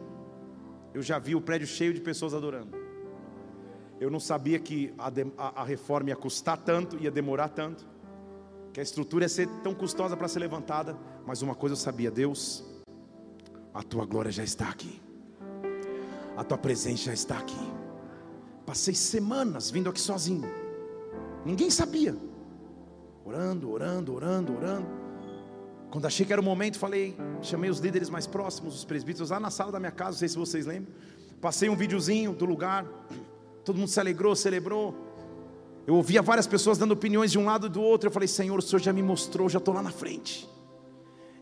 [0.95, 2.80] eu já vi o prédio cheio de pessoas adorando.
[4.01, 7.87] Eu não sabia que a, a, a reforma ia custar tanto, ia demorar tanto,
[8.73, 10.97] que a estrutura ia ser tão custosa para ser levantada,
[11.27, 12.65] mas uma coisa eu sabia: Deus,
[13.75, 15.03] a tua glória já está aqui.
[16.35, 17.71] a tua presença já está aqui.
[18.65, 20.49] Passei semanas vindo aqui sozinho,
[21.45, 22.17] ninguém sabia,
[23.23, 25.01] orando, orando, orando, orando.
[25.91, 29.41] Quando achei que era o momento, falei, chamei os líderes mais próximos, os presbíteros, lá
[29.41, 30.95] na sala da minha casa, não sei se vocês lembram.
[31.41, 32.87] Passei um videozinho do lugar,
[33.65, 34.95] todo mundo se alegrou, celebrou.
[35.87, 38.09] Eu ouvia várias pessoas dando opiniões de um lado e do outro.
[38.09, 40.49] Eu falei, Senhor, o Senhor já me mostrou, já estou lá na frente.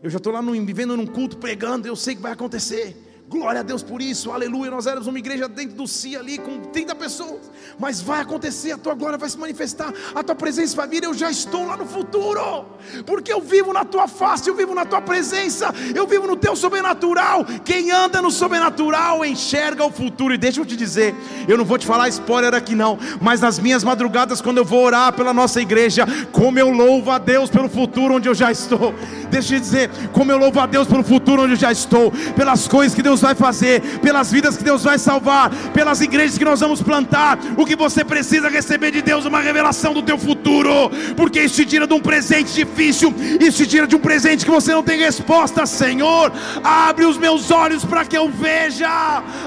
[0.01, 3.08] Eu já estou lá no, vivendo num culto, pregando, eu sei que vai acontecer.
[3.29, 4.71] Glória a Deus por isso, aleluia.
[4.71, 8.77] Nós éramos uma igreja dentro do si ali com 30 pessoas, mas vai acontecer, a
[8.77, 11.03] tua glória vai se manifestar, a tua presença vai vir.
[11.03, 12.65] Eu já estou lá no futuro,
[13.05, 16.55] porque eu vivo na tua face, eu vivo na tua presença, eu vivo no teu
[16.55, 17.45] sobrenatural.
[17.63, 20.33] Quem anda no sobrenatural enxerga o futuro.
[20.33, 21.13] E deixa eu te dizer,
[21.47, 24.83] eu não vou te falar spoiler aqui não, mas nas minhas madrugadas, quando eu vou
[24.83, 28.91] orar pela nossa igreja, como eu louvo a Deus pelo futuro onde eu já estou.
[29.29, 32.11] Deixa eu te dizer, como eu louvo a Deus pelo futuro onde eu já estou,
[32.35, 36.37] pelas coisas que Deus Deus vai fazer, pelas vidas que Deus vai salvar, pelas igrejas
[36.37, 37.37] que nós vamos plantar.
[37.57, 41.65] O que você precisa receber de Deus uma revelação do teu futuro, porque isso te
[41.65, 44.99] tira de um presente difícil, isso te tira de um presente que você não tem
[44.99, 45.65] resposta.
[45.65, 46.31] Senhor,
[46.63, 48.89] abre os meus olhos para que eu veja,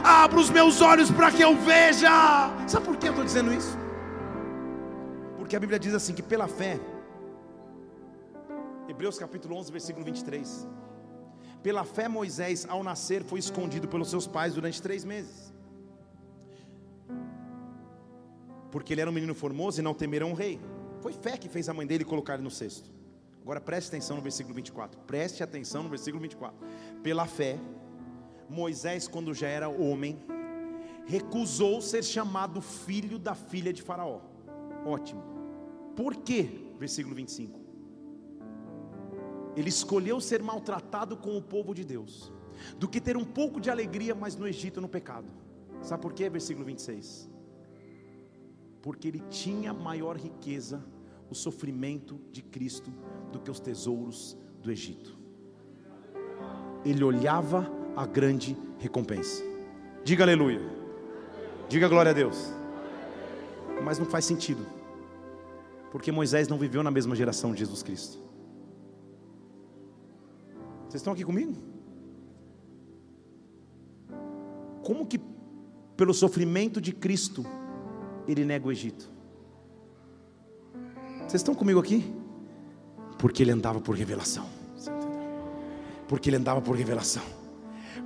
[0.05, 2.51] abre os meus olhos para que eu veja.
[2.67, 3.79] Sabe por que eu estou dizendo isso?
[5.39, 6.79] Porque a Bíblia diz assim: que pela fé,
[8.89, 10.69] Hebreus capítulo 11, versículo 23.
[11.63, 15.53] Pela fé, Moisés, ao nascer, foi escondido pelos seus pais durante três meses.
[18.71, 20.61] Porque ele era um menino formoso e não temeram o rei.
[21.01, 22.91] Foi fé que fez a mãe dele colocar ele no cesto.
[23.43, 24.99] Agora preste atenção no versículo 24.
[25.01, 26.59] Preste atenção no versículo 24.
[27.03, 27.59] Pela fé,
[28.49, 30.19] Moisés, quando já era homem,
[31.07, 34.21] recusou ser chamado filho da filha de Faraó.
[34.85, 35.23] Ótimo.
[35.95, 36.49] Por quê?
[36.79, 37.62] Versículo 25
[39.57, 42.33] ele escolheu ser maltratado com o povo de Deus,
[42.79, 45.27] do que ter um pouco de alegria, mas no Egito no pecado.
[45.83, 46.29] Sabe por quê?
[46.31, 47.29] Versículo 26.
[48.81, 50.85] Porque ele tinha maior riqueza,
[51.31, 52.93] o sofrimento de Cristo,
[53.33, 55.19] do que os tesouros do Egito.
[56.85, 59.43] Ele olhava a grande recompensa.
[60.05, 60.61] Diga aleluia.
[61.69, 62.53] Diga glória a Deus.
[63.83, 64.67] Mas não faz sentido.
[65.91, 68.22] Porque Moisés não viveu na mesma geração de Jesus Cristo.
[70.93, 71.55] Vocês estão aqui comigo?
[74.85, 75.19] Como que,
[75.97, 77.47] pelo sofrimento de Cristo,
[78.29, 79.11] ele nega o Egito?
[81.21, 82.05] Vocês estão comigo aqui?
[83.19, 84.47] Porque ele andava por revelação.
[86.07, 87.42] Porque ele andava por revelação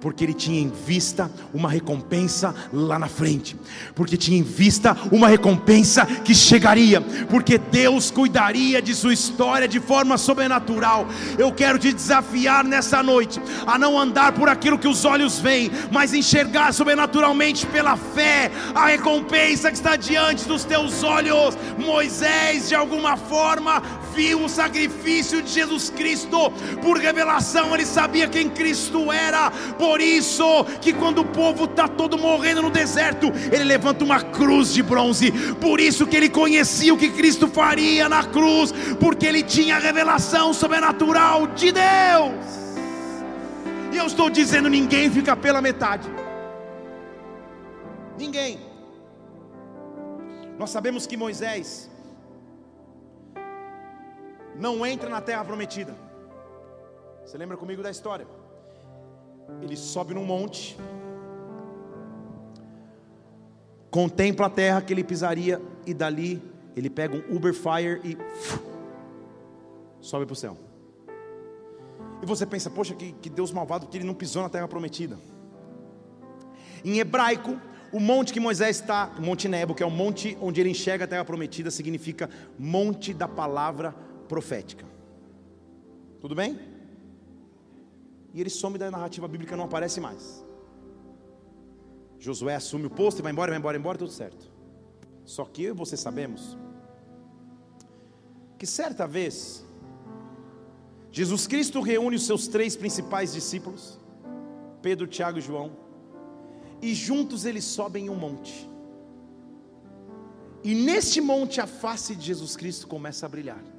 [0.01, 3.57] porque ele tinha em vista uma recompensa lá na frente,
[3.95, 9.81] porque tinha em vista uma recompensa que chegaria, porque Deus cuidaria de sua história de
[9.81, 11.07] forma sobrenatural.
[11.39, 15.71] Eu quero te desafiar nessa noite a não andar por aquilo que os olhos veem,
[15.91, 21.57] mas enxergar sobrenaturalmente pela fé a recompensa que está diante dos teus olhos.
[21.79, 23.83] Moisés, de alguma forma,
[24.15, 26.51] viu o sacrifício de Jesus Cristo,
[26.83, 32.19] por revelação, ele sabia quem Cristo era por isso que quando o povo está todo
[32.19, 35.31] morrendo no deserto, ele levanta uma cruz de bronze.
[35.55, 39.79] Por isso que ele conhecia o que Cristo faria na cruz, porque ele tinha a
[39.79, 42.67] revelação sobrenatural de Deus.
[43.93, 46.09] E eu estou dizendo: ninguém fica pela metade.
[48.19, 48.61] Ninguém.
[50.59, 51.91] Nós sabemos que Moisés
[54.59, 55.95] não entra na terra prometida.
[57.25, 58.27] Você lembra comigo da história?
[59.63, 60.77] Ele sobe num monte,
[63.91, 66.43] contempla a terra que ele pisaria, e dali
[66.75, 68.19] ele pega um Uber Fire e
[70.01, 70.57] sobe para o céu.
[72.23, 75.19] E você pensa, poxa, que, que Deus malvado, que ele não pisou na terra prometida.
[76.85, 77.59] Em hebraico,
[77.93, 81.05] o monte que Moisés está, o Monte Nebo, que é o monte onde ele enxerga
[81.05, 82.29] a terra prometida, significa
[82.59, 83.95] monte da palavra
[84.29, 84.85] profética.
[86.21, 86.76] Tudo bem?
[88.37, 90.45] E ele some da narrativa bíblica, não aparece mais.
[92.19, 94.53] Josué assume o posto e vai embora, vai embora, vai embora, tudo certo.
[95.25, 96.55] Só que eu e você sabemos
[98.59, 99.65] que certa vez
[101.11, 103.99] Jesus Cristo reúne os seus três principais discípulos,
[104.83, 105.75] Pedro, Tiago e João,
[106.83, 108.69] e juntos eles sobem um monte.
[110.63, 113.76] E neste monte a face de Jesus Cristo começa a brilhar.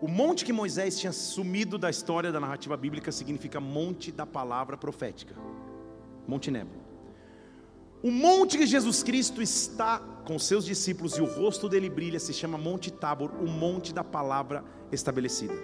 [0.00, 4.76] O monte que Moisés tinha sumido da história da narrativa bíblica significa monte da palavra
[4.76, 5.34] profética.
[6.26, 6.70] Monte Nebo.
[8.00, 12.32] O monte que Jesus Cristo está com seus discípulos e o rosto dele brilha se
[12.32, 15.54] chama Monte Tabor, o monte da palavra estabelecida.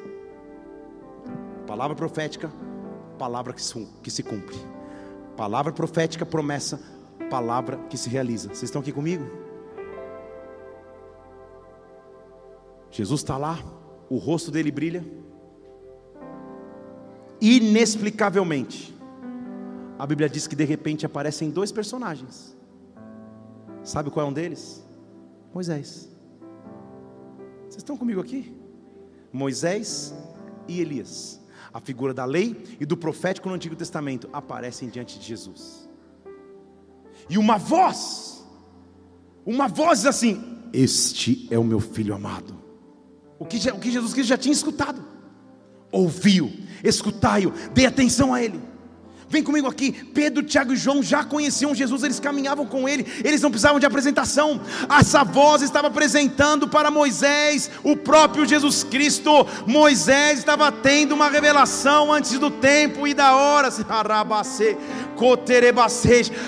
[1.65, 2.53] Palavra profética,
[3.17, 4.57] palavra que se cumpre.
[5.37, 6.81] Palavra profética, promessa,
[7.31, 8.49] palavra que se realiza.
[8.49, 9.25] Vocês estão aqui comigo?
[12.91, 13.59] Jesus está lá,
[14.09, 15.05] o rosto dele brilha.
[17.41, 18.95] Inexplicavelmente,
[19.99, 22.57] a Bíblia diz que de repente aparecem dois personagens.
[23.83, 24.85] Sabe qual é um deles?
[25.53, 26.09] Moisés.
[27.63, 28.57] Vocês estão comigo aqui?
[29.33, 30.15] Moisés
[30.67, 31.41] e Elias.
[31.73, 35.89] A figura da lei e do profético no Antigo Testamento aparecem diante de Jesus.
[37.29, 38.45] E uma voz,
[39.45, 42.64] uma voz diz assim: Este é o meu filho amado.
[43.45, 45.05] O que, o que Jesus Cristo já tinha escutado.
[45.93, 46.51] Ouviu,
[46.83, 48.59] escutai-o, dê atenção a ele.
[49.29, 49.91] Vem comigo aqui.
[49.91, 53.85] Pedro, Tiago e João já conheciam Jesus, eles caminhavam com ele, eles não precisavam de
[53.87, 54.61] apresentação.
[54.89, 59.47] Essa voz estava apresentando para Moisés o próprio Jesus Cristo.
[59.67, 63.69] Moisés estava tendo uma revelação antes do tempo e da hora.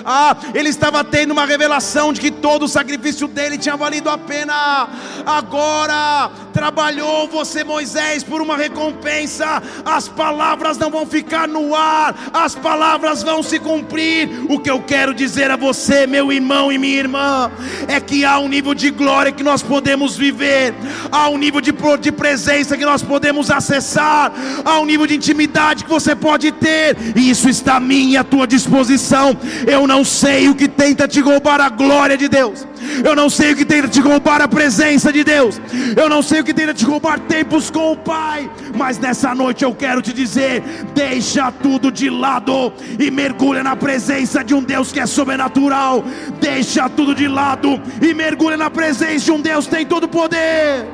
[0.04, 4.16] Ah, ele estava tendo uma revelação de que todo o sacrifício dele tinha valido a
[4.16, 4.88] pena.
[5.26, 9.62] Agora trabalhou você, Moisés, por uma recompensa.
[9.84, 14.26] As palavras não vão ficar no ar, as palavras vão se cumprir.
[14.48, 17.50] O que eu quero dizer a você, meu irmão e minha irmã,
[17.86, 20.74] é que há um nível de glória que nós podemos viver,
[21.12, 24.32] há um nível de, de presença que nós podemos acessar,
[24.64, 28.24] há um nível de intimidade que você pode ter, e isso está a minha a
[28.24, 29.36] tua disposição.
[29.66, 32.66] Eu não sei o que tenta te roubar a glória de Deus.
[33.04, 35.60] Eu não sei o que tenta te roubar a presença de Deus.
[35.96, 38.50] Eu não sei o que tenta te roubar tempos com o Pai.
[38.76, 40.62] Mas nessa noite eu quero te dizer:
[40.94, 46.04] deixa tudo de lado e mergulha na presença de um Deus que é sobrenatural.
[46.40, 50.08] Deixa tudo de lado e mergulha na presença de um Deus que tem todo o
[50.08, 50.86] poder.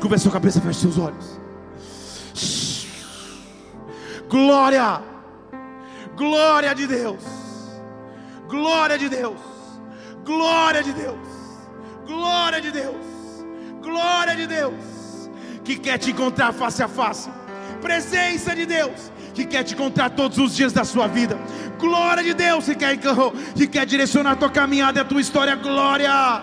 [0.00, 1.40] Curva sua cabeça, feche seus olhos.
[4.28, 5.00] Glória,
[6.16, 7.22] glória de Deus,
[8.48, 9.40] glória de Deus,
[10.24, 11.28] glória de Deus,
[12.06, 12.96] glória de Deus,
[13.82, 14.74] glória de Deus,
[15.64, 17.28] que quer te encontrar face a face,
[17.80, 21.38] presença de Deus, que quer te encontrar todos os dias da sua vida,
[21.78, 22.96] glória de Deus, que quer,
[23.54, 26.42] que quer direcionar a tua caminhada, a tua história, glória,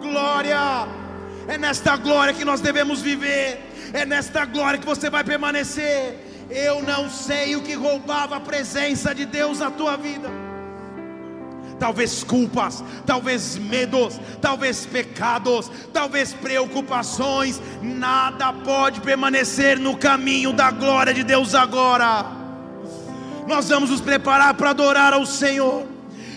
[0.00, 0.88] glória,
[1.46, 3.60] é nesta glória que nós devemos viver,
[3.92, 6.26] é nesta glória que você vai permanecer.
[6.50, 10.47] Eu não sei o que roubava a presença de Deus na tua vida.
[11.78, 21.14] Talvez culpas, talvez medos, talvez pecados, talvez preocupações, nada pode permanecer no caminho da glória
[21.14, 22.26] de Deus agora.
[23.46, 25.86] Nós vamos nos preparar para adorar ao Senhor,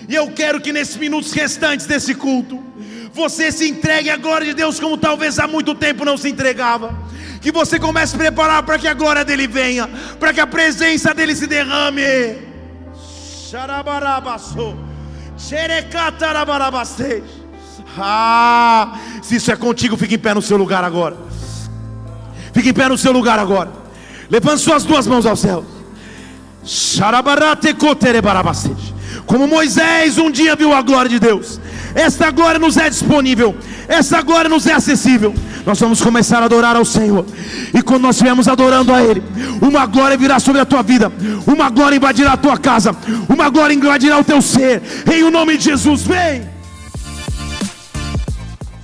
[0.07, 2.63] e eu quero que nesses minutos restantes desse culto,
[3.11, 7.11] você se entregue à glória de Deus como talvez há muito tempo não se entregava
[7.41, 9.89] que você comece a preparar para que a glória dele venha,
[10.19, 12.37] para que a presença dele se derrame.
[17.97, 21.17] Ah, se isso é contigo, fique em pé no seu lugar agora.
[22.53, 23.71] Fique em pé no seu lugar agora.
[24.29, 25.65] Levante suas duas mãos ao céu.
[29.25, 31.59] Como Moisés um dia viu a glória de Deus,
[31.95, 33.55] esta glória nos é disponível,
[33.91, 35.33] essa glória nos é acessível.
[35.65, 37.25] Nós vamos começar a adorar ao Senhor.
[37.73, 39.21] E quando nós estivermos adorando a Ele,
[39.61, 41.11] uma glória virá sobre a tua vida,
[41.45, 42.95] uma glória invadirá a tua casa,
[43.27, 44.81] uma glória invadirá o teu ser.
[45.11, 46.60] Em o nome de Jesus, vem!